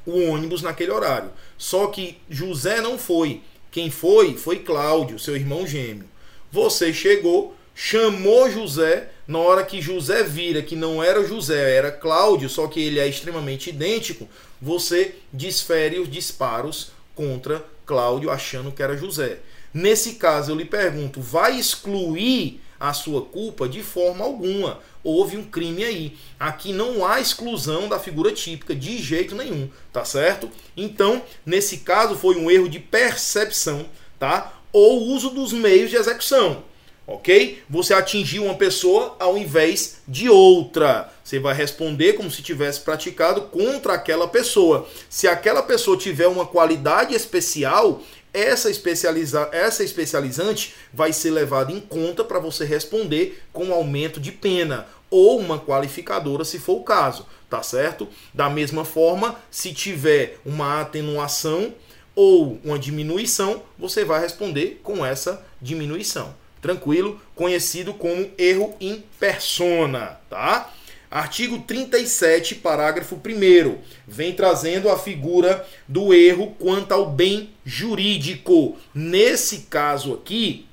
o 0.04 0.20
ônibus 0.30 0.62
naquele 0.62 0.92
horário. 0.92 1.30
Só 1.58 1.88
que 1.88 2.18
José 2.30 2.80
não 2.80 2.98
foi. 2.98 3.42
Quem 3.70 3.90
foi 3.90 4.34
foi 4.36 4.60
Cláudio, 4.60 5.18
seu 5.18 5.36
irmão 5.36 5.66
gêmeo. 5.66 6.06
Você 6.52 6.92
chegou, 6.92 7.56
chamou 7.74 8.50
José, 8.50 9.08
na 9.26 9.38
hora 9.38 9.64
que 9.64 9.82
José 9.82 10.22
vira 10.22 10.62
que 10.62 10.76
não 10.76 11.02
era 11.02 11.26
José, 11.26 11.76
era 11.76 11.90
Cláudio, 11.90 12.48
só 12.48 12.68
que 12.68 12.80
ele 12.80 13.00
é 13.00 13.06
extremamente 13.06 13.70
idêntico, 13.70 14.28
você 14.62 15.16
desfere 15.32 15.98
os 15.98 16.10
disparos 16.10 16.92
contra 17.14 17.64
Cláudio 17.84 18.30
achando 18.30 18.72
que 18.72 18.82
era 18.82 18.96
José. 18.96 19.38
Nesse 19.76 20.14
caso, 20.14 20.50
eu 20.52 20.56
lhe 20.56 20.64
pergunto, 20.64 21.20
vai 21.20 21.58
excluir 21.58 22.62
a 22.80 22.94
sua 22.94 23.20
culpa 23.20 23.68
de 23.68 23.82
forma 23.82 24.24
alguma? 24.24 24.80
Houve 25.04 25.36
um 25.36 25.44
crime 25.44 25.84
aí. 25.84 26.16
Aqui 26.40 26.72
não 26.72 27.04
há 27.04 27.20
exclusão 27.20 27.86
da 27.86 28.00
figura 28.00 28.32
típica 28.32 28.74
de 28.74 28.96
jeito 28.96 29.34
nenhum, 29.34 29.68
tá 29.92 30.02
certo? 30.02 30.50
Então, 30.74 31.20
nesse 31.44 31.80
caso 31.80 32.14
foi 32.14 32.36
um 32.36 32.50
erro 32.50 32.70
de 32.70 32.80
percepção, 32.80 33.84
tá? 34.18 34.50
Ou 34.72 35.08
uso 35.08 35.28
dos 35.28 35.52
meios 35.52 35.90
de 35.90 35.96
execução 35.96 36.64
ok? 37.06 37.62
Você 37.70 37.94
atingiu 37.94 38.44
uma 38.44 38.54
pessoa 38.54 39.16
ao 39.18 39.38
invés 39.38 39.98
de 40.08 40.28
outra. 40.28 41.12
Você 41.22 41.38
vai 41.38 41.54
responder 41.54 42.14
como 42.14 42.30
se 42.30 42.42
tivesse 42.42 42.80
praticado 42.80 43.42
contra 43.42 43.94
aquela 43.94 44.26
pessoa. 44.26 44.88
Se 45.08 45.28
aquela 45.28 45.62
pessoa 45.62 45.96
tiver 45.96 46.26
uma 46.26 46.46
qualidade 46.46 47.14
especial, 47.14 48.02
essa, 48.32 48.70
especializa 48.70 49.48
essa 49.52 49.82
especializante 49.82 50.74
vai 50.92 51.12
ser 51.12 51.30
levada 51.30 51.72
em 51.72 51.80
conta 51.80 52.24
para 52.24 52.38
você 52.38 52.64
responder 52.64 53.42
com 53.52 53.72
aumento 53.72 54.20
de 54.20 54.32
pena 54.32 54.86
ou 55.10 55.38
uma 55.38 55.58
qualificadora, 55.58 56.44
se 56.44 56.58
for 56.58 56.80
o 56.80 56.84
caso, 56.84 57.26
tá 57.48 57.62
certo? 57.62 58.08
Da 58.34 58.50
mesma 58.50 58.84
forma, 58.84 59.36
se 59.50 59.72
tiver 59.72 60.38
uma 60.44 60.80
atenuação 60.80 61.72
ou 62.14 62.60
uma 62.64 62.78
diminuição, 62.78 63.62
você 63.78 64.04
vai 64.04 64.20
responder 64.20 64.80
com 64.82 65.04
essa 65.04 65.44
diminuição 65.60 66.34
tranquilo, 66.66 67.20
conhecido 67.34 67.94
como 67.94 68.28
erro 68.36 68.74
in 68.80 69.02
persona, 69.20 70.18
tá? 70.28 70.72
Artigo 71.10 71.60
37, 71.60 72.56
parágrafo 72.56 73.14
1 73.14 73.78
vem 74.08 74.32
trazendo 74.32 74.88
a 74.90 74.98
figura 74.98 75.64
do 75.86 76.12
erro 76.12 76.56
quanto 76.58 76.92
ao 76.92 77.10
bem 77.10 77.50
jurídico. 77.64 78.76
Nesse 78.92 79.66
caso 79.70 80.14
aqui, 80.14 80.66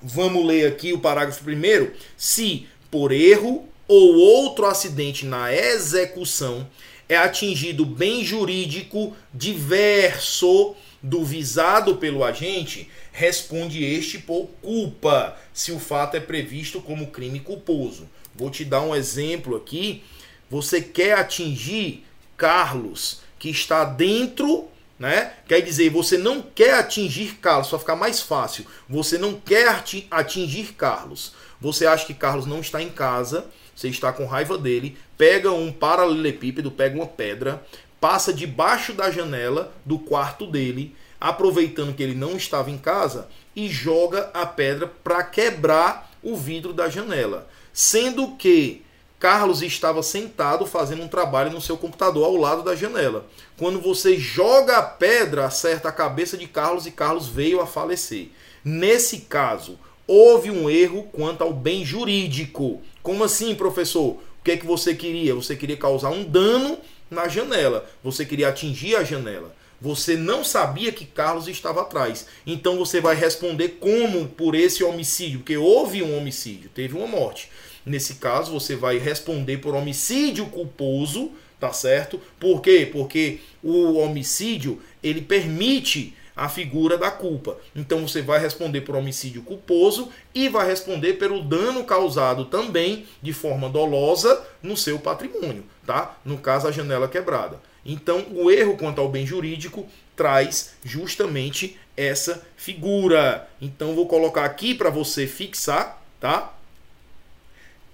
vamos 0.00 0.46
ler 0.46 0.68
aqui 0.68 0.92
o 0.92 1.00
parágrafo 1.00 1.44
1 1.44 1.90
se 2.16 2.66
por 2.90 3.10
erro 3.10 3.68
ou 3.88 4.14
outro 4.14 4.66
acidente 4.66 5.26
na 5.26 5.52
execução 5.52 6.68
é 7.08 7.16
atingido 7.16 7.84
bem 7.84 8.24
jurídico 8.24 9.16
diverso 9.32 10.74
do 11.02 11.24
visado 11.24 11.96
pelo 11.96 12.24
agente, 12.24 12.90
responde 13.12 13.84
este 13.84 14.18
por 14.18 14.48
culpa, 14.60 15.36
se 15.52 15.70
o 15.70 15.78
fato 15.78 16.16
é 16.16 16.20
previsto 16.20 16.80
como 16.80 17.08
crime 17.08 17.38
culposo. 17.38 18.08
Vou 18.36 18.50
te 18.50 18.64
dar 18.64 18.82
um 18.82 18.94
exemplo 18.94 19.56
aqui. 19.56 20.02
Você 20.50 20.80
quer 20.80 21.18
atingir 21.18 22.04
Carlos, 22.36 23.20
que 23.38 23.48
está 23.48 23.84
dentro, 23.84 24.68
né? 24.98 25.32
Quer 25.46 25.60
dizer, 25.60 25.90
você 25.90 26.16
não 26.16 26.42
quer 26.42 26.74
atingir 26.74 27.36
Carlos, 27.36 27.68
para 27.68 27.78
ficar 27.78 27.96
mais 27.96 28.20
fácil. 28.20 28.66
Você 28.88 29.18
não 29.18 29.34
quer 29.34 29.68
atingir 30.10 30.74
Carlos. 30.74 31.32
Você 31.60 31.86
acha 31.86 32.06
que 32.06 32.14
Carlos 32.14 32.46
não 32.46 32.60
está 32.60 32.82
em 32.82 32.90
casa, 32.90 33.46
você 33.74 33.88
está 33.88 34.12
com 34.12 34.26
raiva 34.26 34.56
dele, 34.58 34.96
pega 35.16 35.50
um 35.50 35.72
paralelepípedo, 35.72 36.70
pega 36.70 36.96
uma 36.96 37.06
pedra, 37.06 37.64
passa 38.00 38.32
debaixo 38.32 38.92
da 38.92 39.10
janela 39.10 39.72
do 39.84 39.98
quarto 39.98 40.46
dele, 40.46 40.94
aproveitando 41.18 41.94
que 41.94 42.02
ele 42.02 42.14
não 42.14 42.36
estava 42.36 42.70
em 42.70 42.78
casa, 42.78 43.28
e 43.54 43.68
joga 43.68 44.30
a 44.34 44.44
pedra 44.44 44.86
para 44.86 45.24
quebrar 45.24 46.10
o 46.22 46.36
vidro 46.36 46.72
da 46.72 46.90
janela. 46.90 47.48
Sendo 47.78 48.28
que 48.36 48.82
Carlos 49.18 49.60
estava 49.60 50.02
sentado 50.02 50.64
fazendo 50.64 51.02
um 51.02 51.08
trabalho 51.08 51.50
no 51.50 51.60
seu 51.60 51.76
computador 51.76 52.24
ao 52.24 52.34
lado 52.34 52.62
da 52.62 52.74
janela. 52.74 53.26
Quando 53.58 53.82
você 53.82 54.16
joga 54.16 54.78
a 54.78 54.82
pedra, 54.82 55.44
acerta 55.44 55.90
a 55.90 55.92
cabeça 55.92 56.38
de 56.38 56.46
Carlos 56.46 56.86
e 56.86 56.90
Carlos 56.90 57.28
veio 57.28 57.60
a 57.60 57.66
falecer. 57.66 58.28
Nesse 58.64 59.18
caso, 59.18 59.78
houve 60.06 60.50
um 60.50 60.70
erro 60.70 61.02
quanto 61.12 61.42
ao 61.42 61.52
bem 61.52 61.84
jurídico. 61.84 62.80
Como 63.02 63.22
assim, 63.22 63.54
professor? 63.54 64.12
O 64.12 64.20
que 64.42 64.52
é 64.52 64.56
que 64.56 64.64
você 64.64 64.94
queria? 64.94 65.34
Você 65.34 65.54
queria 65.54 65.76
causar 65.76 66.08
um 66.08 66.24
dano 66.24 66.78
na 67.10 67.28
janela. 67.28 67.86
Você 68.02 68.24
queria 68.24 68.48
atingir 68.48 68.96
a 68.96 69.04
janela. 69.04 69.54
Você 69.80 70.16
não 70.16 70.42
sabia 70.42 70.92
que 70.92 71.04
Carlos 71.04 71.48
estava 71.48 71.82
atrás. 71.82 72.26
Então 72.46 72.78
você 72.78 73.00
vai 73.00 73.14
responder 73.14 73.78
como 73.80 74.26
por 74.28 74.54
esse 74.54 74.82
homicídio, 74.82 75.40
porque 75.40 75.56
houve 75.56 76.02
um 76.02 76.16
homicídio, 76.16 76.70
teve 76.70 76.96
uma 76.96 77.06
morte. 77.06 77.50
Nesse 77.84 78.14
caso, 78.14 78.52
você 78.52 78.74
vai 78.74 78.98
responder 78.98 79.58
por 79.58 79.74
homicídio 79.74 80.46
culposo, 80.46 81.30
tá 81.60 81.72
certo? 81.72 82.20
Por 82.40 82.60
quê? 82.60 82.88
Porque 82.90 83.38
o 83.62 83.94
homicídio, 83.98 84.80
ele 85.02 85.22
permite 85.22 86.14
a 86.36 86.48
figura 86.48 86.98
da 86.98 87.10
culpa. 87.10 87.56
Então 87.74 88.06
você 88.06 88.20
vai 88.20 88.38
responder 88.38 88.82
por 88.82 88.94
homicídio 88.94 89.42
culposo 89.42 90.10
e 90.34 90.48
vai 90.48 90.66
responder 90.66 91.14
pelo 91.14 91.42
dano 91.42 91.84
causado 91.84 92.44
também 92.44 93.06
de 93.22 93.32
forma 93.32 93.70
dolosa 93.70 94.44
no 94.62 94.76
seu 94.76 94.98
patrimônio, 94.98 95.64
tá? 95.86 96.16
No 96.24 96.36
caso 96.36 96.68
a 96.68 96.72
janela 96.72 97.08
quebrada. 97.08 97.58
Então 97.86 98.26
o 98.32 98.50
erro 98.50 98.76
quanto 98.76 99.00
ao 99.00 99.08
bem 99.08 99.24
jurídico 99.24 99.88
traz 100.16 100.74
justamente 100.84 101.78
essa 101.96 102.44
figura. 102.56 103.48
Então 103.60 103.94
vou 103.94 104.08
colocar 104.08 104.44
aqui 104.44 104.74
para 104.74 104.90
você 104.90 105.26
fixar, 105.26 106.02
tá? 106.18 106.52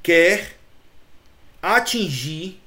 Quer 0.02 0.56
atingir 1.60 2.58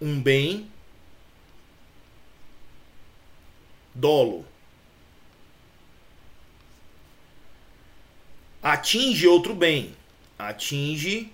um 0.00 0.20
bem 0.22 0.70
dolo. 3.92 4.46
Atinge 8.62 9.26
outro 9.26 9.54
bem. 9.54 9.96
Atinge 10.38 11.32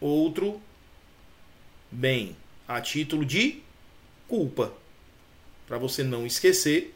outro 0.00 0.60
bem 1.90 2.36
a 2.66 2.80
título 2.80 3.24
de 3.24 3.62
culpa. 4.28 4.72
Para 5.66 5.78
você 5.78 6.02
não 6.02 6.26
esquecer, 6.26 6.94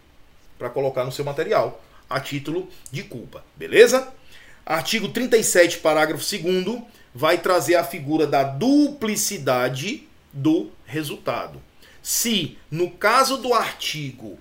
para 0.59 0.71
colocar 0.71 1.05
no 1.05 1.13
seu 1.13 1.25
material, 1.25 1.83
a 2.09 2.21
título 2.21 2.69
de 2.91 3.03
culpa. 3.03 3.45
Beleza? 3.57 4.13
Artigo 4.65 5.09
37, 5.09 5.79
parágrafo 5.79 6.25
2 6.25 6.83
vai 7.15 7.39
trazer 7.39 7.77
a 7.77 7.85
figura 7.85 8.27
da 8.27 8.43
duplicidade 8.43 10.09
do 10.33 10.71
resultado. 10.85 11.61
Se, 12.03 12.59
no 12.71 12.91
caso 12.91 13.39
do 13.39 13.55
artigo, 13.55 14.39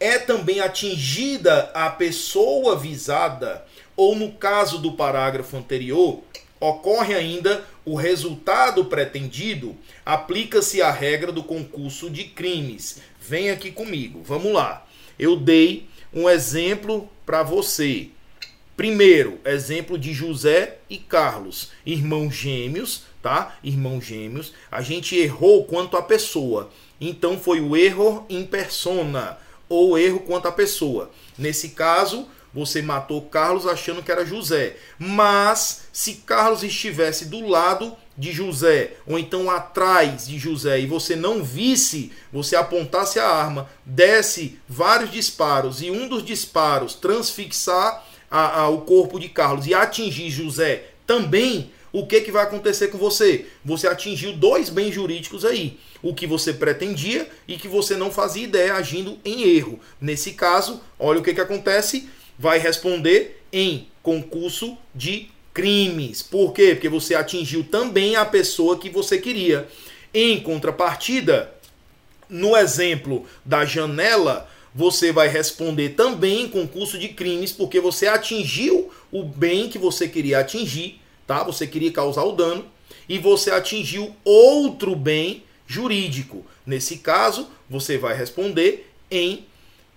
é 0.00 0.18
também 0.18 0.60
atingida 0.60 1.70
a 1.74 1.90
pessoa 1.90 2.76
visada, 2.76 3.64
ou 3.96 4.14
no 4.14 4.32
caso 4.32 4.78
do 4.78 4.92
parágrafo 4.92 5.56
anterior, 5.56 6.22
ocorre 6.58 7.14
ainda 7.14 7.64
o 7.84 7.94
resultado 7.94 8.84
pretendido, 8.86 9.76
aplica-se 10.04 10.80
a 10.80 10.90
regra 10.90 11.30
do 11.30 11.42
concurso 11.42 12.08
de 12.08 12.24
crimes. 12.24 13.00
Vem 13.20 13.50
aqui 13.50 13.70
comigo, 13.70 14.22
vamos 14.22 14.52
lá. 14.52 14.86
Eu 15.18 15.36
dei 15.36 15.86
um 16.12 16.28
exemplo 16.28 17.08
para 17.26 17.42
você. 17.42 18.08
Primeiro, 18.76 19.38
exemplo 19.44 19.96
de 19.96 20.12
José 20.12 20.78
e 20.90 20.98
Carlos, 20.98 21.70
irmãos 21.86 22.34
gêmeos, 22.34 23.04
tá? 23.22 23.56
Irmãos 23.62 24.04
gêmeos. 24.04 24.52
A 24.70 24.82
gente 24.82 25.16
errou 25.16 25.64
quanto 25.64 25.96
à 25.96 26.02
pessoa. 26.02 26.70
Então 27.00 27.38
foi 27.38 27.60
o 27.60 27.76
erro 27.76 28.26
em 28.28 28.44
persona 28.44 29.38
ou 29.68 29.98
erro 29.98 30.20
quanto 30.20 30.48
à 30.48 30.52
pessoa. 30.52 31.10
Nesse 31.38 31.70
caso, 31.70 32.28
você 32.54 32.80
matou 32.80 33.20
Carlos 33.22 33.66
achando 33.66 34.02
que 34.02 34.12
era 34.12 34.24
José. 34.24 34.76
Mas 34.98 35.88
se 35.92 36.14
Carlos 36.26 36.62
estivesse 36.62 37.26
do 37.26 37.46
lado 37.46 37.96
de 38.16 38.30
José, 38.30 38.92
ou 39.06 39.18
então 39.18 39.50
atrás 39.50 40.28
de 40.28 40.38
José, 40.38 40.80
e 40.80 40.86
você 40.86 41.16
não 41.16 41.42
visse, 41.42 42.12
você 42.32 42.54
apontasse 42.54 43.18
a 43.18 43.28
arma, 43.28 43.68
desse 43.84 44.58
vários 44.68 45.10
disparos 45.10 45.82
e 45.82 45.90
um 45.90 46.08
dos 46.08 46.24
disparos 46.24 46.94
transfixar 46.94 48.06
a, 48.30 48.60
a, 48.60 48.68
o 48.68 48.82
corpo 48.82 49.18
de 49.18 49.28
Carlos 49.28 49.66
e 49.66 49.74
atingir 49.74 50.30
José 50.30 50.84
também, 51.06 51.72
o 51.92 52.06
que, 52.06 52.20
que 52.20 52.32
vai 52.32 52.42
acontecer 52.42 52.88
com 52.88 52.98
você? 52.98 53.46
Você 53.64 53.86
atingiu 53.86 54.32
dois 54.32 54.68
bens 54.68 54.92
jurídicos 54.92 55.44
aí. 55.44 55.78
O 56.02 56.12
que 56.12 56.26
você 56.26 56.52
pretendia 56.52 57.28
e 57.46 57.56
que 57.56 57.68
você 57.68 57.96
não 57.96 58.10
fazia 58.10 58.42
ideia 58.42 58.74
agindo 58.74 59.18
em 59.24 59.42
erro. 59.56 59.78
Nesse 60.00 60.32
caso, 60.32 60.80
olha 60.98 61.20
o 61.20 61.22
que, 61.22 61.32
que 61.32 61.40
acontece 61.40 62.08
vai 62.38 62.58
responder 62.58 63.42
em 63.52 63.88
concurso 64.02 64.76
de 64.94 65.28
crimes. 65.52 66.22
Por 66.22 66.52
quê? 66.52 66.74
Porque 66.74 66.88
você 66.88 67.14
atingiu 67.14 67.64
também 67.64 68.16
a 68.16 68.24
pessoa 68.24 68.78
que 68.78 68.90
você 68.90 69.18
queria. 69.18 69.68
Em 70.12 70.40
contrapartida, 70.40 71.54
no 72.28 72.56
exemplo 72.56 73.24
da 73.44 73.64
janela, 73.64 74.48
você 74.74 75.12
vai 75.12 75.28
responder 75.28 75.90
também 75.90 76.42
em 76.42 76.48
concurso 76.48 76.98
de 76.98 77.08
crimes, 77.08 77.52
porque 77.52 77.80
você 77.80 78.08
atingiu 78.08 78.90
o 79.12 79.22
bem 79.22 79.68
que 79.68 79.78
você 79.78 80.08
queria 80.08 80.40
atingir, 80.40 81.00
tá? 81.26 81.44
Você 81.44 81.66
queria 81.66 81.92
causar 81.92 82.24
o 82.24 82.32
dano 82.32 82.66
e 83.08 83.18
você 83.18 83.52
atingiu 83.52 84.14
outro 84.24 84.96
bem 84.96 85.44
jurídico. 85.66 86.44
Nesse 86.66 86.98
caso, 86.98 87.48
você 87.70 87.96
vai 87.96 88.16
responder 88.16 88.90
em 89.10 89.46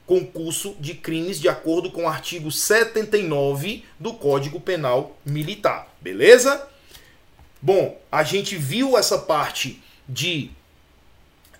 concurso 0.07 0.75
de 0.79 0.95
crimes 0.95 1.39
de 1.39 1.49
acordo 1.49 1.91
com 1.91 2.05
o 2.05 2.07
artigo 2.07 2.49
79 2.49 3.83
do 3.99 4.13
Código 4.13 4.59
Penal 4.59 5.15
Militar. 5.23 5.93
Beleza? 6.01 6.65
Bom, 7.61 7.99
a 8.09 8.23
gente 8.23 8.55
viu 8.55 8.97
essa 8.97 9.17
parte 9.17 9.81
de 10.07 10.49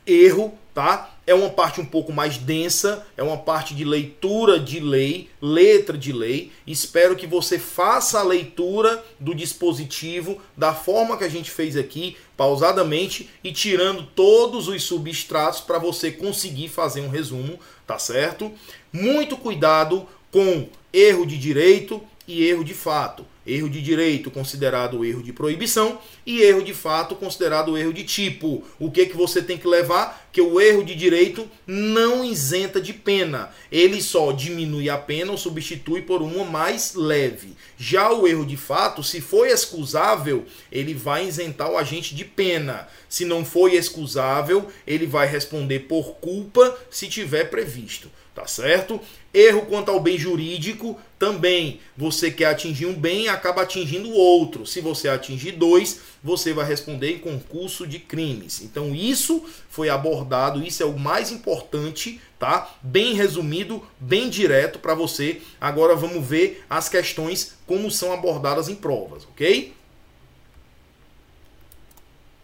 erro, 0.06 0.58
tá? 0.78 1.10
É 1.26 1.34
uma 1.34 1.50
parte 1.50 1.82
um 1.82 1.86
pouco 1.86 2.14
mais 2.14 2.38
densa, 2.38 3.04
é 3.18 3.24
uma 3.24 3.40
parte 3.40 3.74
de 3.74 3.84
leitura 3.84 4.60
de 4.60 4.80
lei, 4.80 5.28
letra 5.42 5.98
de 5.98 6.14
lei. 6.14 6.52
Espero 6.68 7.16
que 7.16 7.26
você 7.26 7.58
faça 7.58 8.20
a 8.20 8.24
leitura 8.24 9.04
do 9.20 9.34
dispositivo 9.34 10.40
da 10.56 10.76
forma 10.76 11.18
que 11.18 11.24
a 11.24 11.30
gente 11.30 11.50
fez 11.50 11.76
aqui, 11.76 12.16
pausadamente 12.38 13.28
e 13.44 13.52
tirando 13.52 14.04
todos 14.04 14.68
os 14.68 14.84
substratos 14.84 15.62
para 15.62 15.80
você 15.80 16.12
conseguir 16.12 16.70
fazer 16.70 17.02
um 17.02 17.10
resumo, 17.10 17.60
tá 17.88 17.98
certo? 17.98 18.52
Muito 18.94 19.36
cuidado 19.36 20.08
com 20.32 20.70
erro 20.94 21.26
de 21.26 21.40
direito 21.40 22.00
e 22.28 22.46
erro 22.46 22.64
de 22.64 22.76
fato. 22.76 23.26
Erro 23.48 23.70
de 23.70 23.82
direito 23.82 24.30
considerado 24.30 25.06
erro 25.06 25.24
de 25.24 25.32
proibição 25.32 26.00
e 26.26 26.42
erro 26.42 26.62
de 26.62 26.74
fato 26.74 27.16
considerado 27.16 27.78
erro 27.78 27.94
de 27.94 28.04
tipo. 28.04 28.62
O 28.78 28.92
que 28.92 29.06
que 29.06 29.16
você 29.16 29.42
tem 29.42 29.58
que 29.58 29.66
levar? 29.66 30.28
Que 30.34 30.42
o 30.42 30.60
erro 30.60 30.84
de 30.84 30.94
direito 30.94 31.50
não 31.66 32.26
isenta 32.26 32.82
de 32.82 32.92
pena. 32.92 33.50
Ele 33.72 34.02
só 34.02 34.34
diminui 34.34 34.90
a 34.90 34.98
pena 34.98 35.32
ou 35.32 35.38
substitui 35.38 36.02
por 36.02 36.22
uma 36.22 36.44
mais 36.44 36.94
leve. 36.94 37.56
Já 37.78 38.12
o 38.12 38.28
erro 38.28 38.46
de 38.46 38.58
fato, 38.58 39.02
se 39.02 39.22
foi 39.22 39.50
excusável, 39.50 40.46
ele 40.70 40.94
vai 40.94 41.26
isentar 41.26 41.72
o 41.72 41.78
agente 41.78 42.14
de 42.14 42.26
pena. 42.26 42.90
Se 43.08 43.24
não 43.24 43.46
foi 43.46 43.76
excusável, 43.76 44.68
ele 44.86 45.06
vai 45.06 45.26
responder 45.26 45.80
por 45.80 46.16
culpa 46.16 46.78
se 46.92 47.08
tiver 47.08 47.46
previsto 47.46 48.12
tá 48.38 48.46
certo? 48.46 49.02
Erro 49.34 49.66
quanto 49.66 49.90
ao 49.90 50.00
bem 50.00 50.16
jurídico, 50.16 50.96
também 51.20 51.80
você 51.96 52.30
quer 52.30 52.46
atingir 52.46 52.86
um 52.86 52.94
bem 52.94 53.28
acaba 53.28 53.64
atingindo 53.64 54.12
outro. 54.12 54.66
Se 54.66 54.80
você 54.80 55.10
atingir 55.10 55.54
dois, 55.54 56.02
você 56.24 56.54
vai 56.54 56.66
responder 56.66 57.16
em 57.16 57.20
concurso 57.20 57.88
de 57.88 57.98
crimes. 58.00 58.62
Então 58.62 58.94
isso 58.94 59.44
foi 59.70 59.90
abordado, 59.90 60.64
isso 60.64 60.84
é 60.84 60.86
o 60.86 60.98
mais 60.98 61.32
importante, 61.32 62.22
tá? 62.38 62.76
Bem 62.82 63.14
resumido, 63.16 63.82
bem 64.00 64.30
direto 64.30 64.78
para 64.78 64.94
você. 64.94 65.42
Agora 65.60 65.96
vamos 65.96 66.26
ver 66.26 66.64
as 66.70 66.88
questões 66.88 67.56
como 67.66 67.90
são 67.90 68.12
abordadas 68.14 68.70
em 68.70 68.76
provas, 68.76 69.24
ok? 69.24 69.74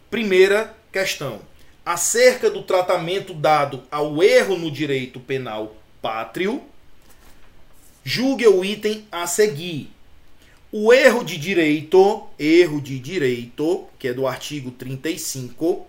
Primeira 0.10 0.76
questão. 0.92 1.42
Acerca 1.86 2.50
do 2.50 2.64
tratamento 2.64 3.34
dado 3.34 3.84
ao 3.92 4.24
erro 4.24 4.58
no 4.58 4.72
direito 4.72 5.20
penal 5.20 5.76
pátrio, 6.02 6.64
julgue 8.04 8.48
o 8.48 8.64
item 8.64 9.06
a 9.12 9.26
seguir. 9.26 9.90
O 10.72 10.92
erro 10.92 11.24
de 11.24 11.38
direito, 11.38 12.28
erro 12.38 12.82
de 12.82 13.00
direito, 13.00 13.86
que 14.00 14.08
é 14.08 14.14
do 14.14 14.28
artigo 14.28 14.72
35, 14.72 15.86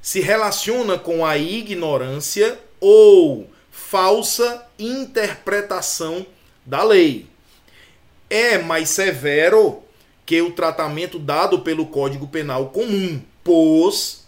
se 0.00 0.20
relaciona 0.20 0.98
com 0.98 1.24
a 1.24 1.36
ignorância 1.36 2.58
ou 2.80 3.50
falsa 3.70 4.66
interpretação 4.78 6.26
da 6.64 6.82
lei. 6.82 7.26
É 8.28 8.58
mais 8.58 8.88
severo 8.88 9.82
que 10.24 10.40
o 10.40 10.52
tratamento 10.52 11.18
dado 11.18 11.60
pelo 11.60 11.86
Código 11.86 12.26
Penal 12.26 12.70
comum, 12.70 13.20
pois, 13.42 14.26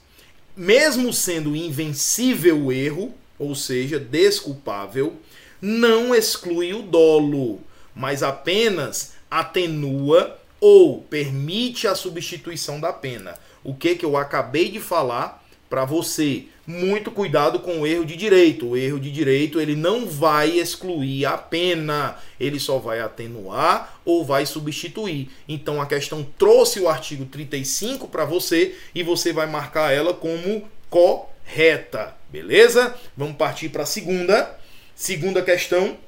mesmo 0.55 1.13
sendo 1.13 1.57
invencível 1.57 2.67
o 2.67 2.73
erro, 2.73 3.15
ou 3.39 3.55
seja, 3.55 3.99
desculpável, 3.99 5.17
não 5.61 6.15
exclui 6.15 6.73
o 6.75 6.83
dolo, 6.83 7.61
mas 7.95 8.23
apenas 8.23 9.15
atenua 9.31 10.39
ou 10.61 11.03
permite 11.03 11.87
a 11.87 11.95
substituição 11.95 12.81
da 12.81 12.93
pena. 12.93 13.35
O 13.63 13.75
que 13.75 13.95
que 13.95 14.05
eu 14.05 14.17
acabei 14.17 14.69
de 14.69 14.81
falar 14.81 15.45
para 15.69 15.85
você? 15.85 16.45
Muito 16.67 17.11
cuidado 17.11 17.61
com 17.61 17.81
o 17.81 17.87
erro 17.87 18.05
de 18.05 18.17
direito. 18.17 18.71
O 18.71 18.77
erro 18.77 18.99
de 18.99 19.11
direito, 19.11 19.61
ele 19.61 19.77
não 19.77 20.07
vai 20.07 20.51
excluir 20.51 21.25
a 21.25 21.37
pena, 21.39 22.17
ele 22.41 22.59
só 22.59 22.79
vai 22.79 23.01
atenuar 23.01 24.01
ou 24.05 24.25
vai 24.25 24.47
substituir. 24.47 25.31
Então 25.49 25.81
a 25.81 25.87
questão 25.87 26.27
trouxe 26.39 26.81
o 26.81 26.89
artigo 26.89 27.25
35 27.25 28.09
para 28.09 28.25
você 28.25 28.75
e 28.95 29.03
você 29.03 29.33
vai 29.33 29.47
marcar 29.47 29.93
ela 29.93 30.13
como 30.13 30.69
correta. 30.91 32.17
Beleza? 32.31 32.95
Vamos 33.17 33.37
partir 33.37 33.69
para 33.69 33.85
a 33.85 33.87
segunda. 33.87 34.59
Segunda 34.97 35.43
questão. 35.43 35.99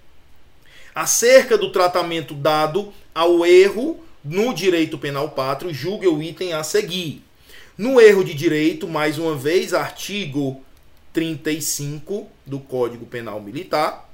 Acerca 0.94 1.58
do 1.58 1.70
tratamento 1.70 2.32
dado 2.32 2.90
ao 3.14 3.44
erro 3.44 4.02
no 4.24 4.54
direito 4.54 4.96
penal 4.96 5.28
pátrio, 5.28 5.74
julgue 5.74 6.08
o 6.08 6.22
item 6.22 6.54
a 6.54 6.64
seguir. 6.64 7.22
No 7.76 8.00
erro 8.00 8.24
de 8.24 8.32
direito, 8.32 8.88
mais 8.88 9.18
uma 9.18 9.36
vez, 9.36 9.74
artigo 9.74 10.64
35 11.12 12.30
do 12.46 12.58
Código 12.58 13.04
Penal 13.04 13.42
Militar, 13.42 14.10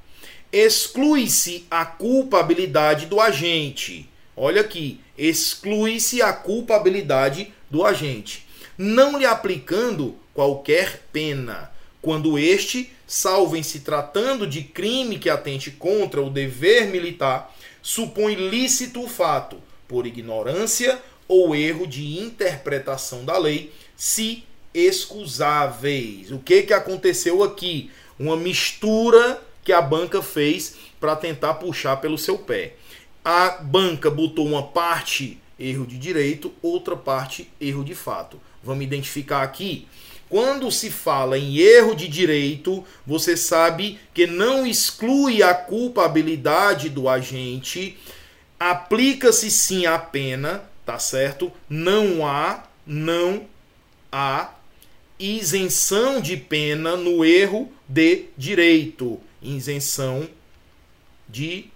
exclui-se 0.53 1.65
a 1.71 1.87
culpabilidade 1.87 3.07
do 3.07 3.21
agente. 3.21 4.11
Olha 4.37 4.63
aqui, 4.63 5.01
exclui-se 5.17 6.21
a 6.21 6.33
culpabilidade 6.33 7.55
do 7.71 7.87
agente, 7.87 8.45
não 8.77 9.17
lhe 9.17 9.25
aplicando 9.25 10.17
qualquer 10.35 11.05
pena 11.13 11.73
quando 12.05 12.39
este, 12.39 12.93
salvo 13.07 13.57
em 13.57 13.63
se 13.63 13.81
tratando 13.81 14.47
de 14.47 14.63
crime 14.63 15.19
que 15.19 15.31
atente 15.31 15.71
contra 15.71 16.21
o 16.21 16.29
dever 16.29 16.89
militar, 16.89 17.51
supõe 17.81 18.35
lícito 18.35 19.03
o 19.03 19.09
fato, 19.09 19.57
por 19.89 20.07
ignorância 20.07 21.01
ou 21.27 21.57
erro 21.57 21.87
de 21.87 22.19
interpretação 22.19 23.25
da 23.25 23.39
lei, 23.39 23.73
se 23.97 24.45
excusáveis. 24.75 26.31
O 26.31 26.39
que, 26.39 26.65
que 26.65 26.75
aconteceu 26.75 27.43
aqui? 27.43 27.91
Uma 28.19 28.37
mistura 28.37 29.43
que 29.65 29.73
a 29.73 29.81
banca 29.81 30.21
fez 30.21 30.77
para 31.01 31.17
tentar 31.17 31.55
puxar 31.55 31.97
pelo 32.03 32.19
seu 32.19 32.37
pé. 32.37 32.75
A 33.25 33.63
banca 33.63 34.11
botou 34.11 34.47
uma 34.47 34.63
parte 34.63 35.39
erro 35.59 35.87
de 35.87 35.97
direito, 35.97 36.53
outra 36.61 36.99
parte 36.99 37.51
erro 37.59 37.83
de 37.83 37.95
fato. 37.95 38.39
Vamos 38.63 38.85
identificar 38.85 39.43
aqui 39.43 39.89
quando 40.35 40.69
se 40.69 40.91
fala 40.91 41.39
em 41.39 41.59
erro 41.59 41.95
de 41.95 42.09
direito, 42.09 42.85
você 43.07 43.37
sabe 43.37 44.01
que 44.13 44.27
não 44.27 44.67
exclui 44.67 45.45
a 45.45 45.55
culpabilidade 45.55 46.89
do 46.89 47.09
agente, 47.09 47.97
aplica-se 48.59 49.49
sim 49.49 49.87
a 49.87 49.97
pena, 49.97 50.65
tá 50.85 50.99
certo? 50.99 51.53
Não 51.69 52.27
há, 52.27 52.65
não 52.85 53.47
há 54.11 54.53
isenção 55.21 56.21
de 56.21 56.37
pena 56.37 56.97
no 56.97 57.25
erro 57.25 57.71
de 57.89 58.25
direito. 58.37 59.21
Isenção 59.41 60.29
de 61.29 61.67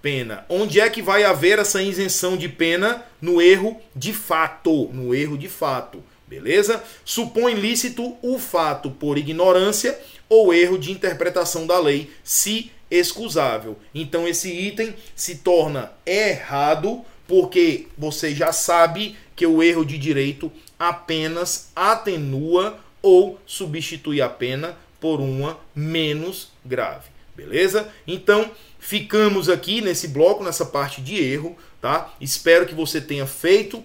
pena. 0.00 0.46
Onde 0.48 0.78
é 0.78 0.88
que 0.88 1.02
vai 1.02 1.24
haver 1.24 1.58
essa 1.58 1.82
isenção 1.82 2.36
de 2.36 2.48
pena? 2.48 3.04
No 3.20 3.42
erro 3.42 3.82
de 3.96 4.14
fato. 4.14 4.88
No 4.92 5.12
erro 5.12 5.36
de 5.36 5.48
fato. 5.48 6.00
Beleza? 6.30 6.80
Supõe 7.04 7.54
lícito 7.54 8.16
o 8.22 8.38
fato 8.38 8.88
por 8.88 9.18
ignorância 9.18 9.98
ou 10.28 10.54
erro 10.54 10.78
de 10.78 10.92
interpretação 10.92 11.66
da 11.66 11.76
lei, 11.80 12.08
se 12.22 12.70
excusável. 12.88 13.76
Então 13.92 14.28
esse 14.28 14.48
item 14.48 14.94
se 15.16 15.38
torna 15.38 15.90
errado 16.06 17.04
porque 17.26 17.88
você 17.98 18.32
já 18.32 18.52
sabe 18.52 19.16
que 19.34 19.44
o 19.44 19.60
erro 19.60 19.84
de 19.84 19.98
direito 19.98 20.52
apenas 20.78 21.72
atenua 21.74 22.78
ou 23.02 23.40
substitui 23.44 24.22
a 24.22 24.28
pena 24.28 24.78
por 25.00 25.20
uma 25.20 25.58
menos 25.74 26.52
grave. 26.64 27.08
Beleza? 27.34 27.88
Então, 28.06 28.50
ficamos 28.78 29.48
aqui 29.48 29.80
nesse 29.80 30.08
bloco, 30.08 30.44
nessa 30.44 30.66
parte 30.66 31.00
de 31.00 31.20
erro, 31.20 31.56
tá? 31.80 32.14
Espero 32.20 32.66
que 32.66 32.74
você 32.74 33.00
tenha 33.00 33.26
feito 33.26 33.82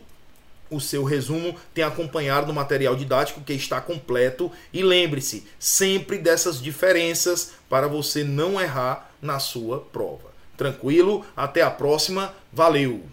o 0.69 0.80
seu 0.80 1.04
resumo, 1.04 1.56
tenha 1.73 1.88
acompanhado 1.88 2.51
o 2.51 2.56
material 2.56 2.95
didático 2.95 3.41
que 3.41 3.54
está 3.54 3.80
completo 3.80 4.51
e 4.73 4.82
lembre-se 4.82 5.45
sempre 5.60 6.17
dessas 6.17 6.62
diferenças 6.62 7.54
para 7.69 7.88
você 7.88 8.23
não 8.23 8.60
errar 8.60 9.12
na 9.21 9.39
sua 9.39 9.80
prova. 9.80 10.34
Tranquilo? 10.58 11.25
Até 11.36 11.62
a 11.62 11.69
próxima. 11.69 12.34
Valeu! 12.51 13.06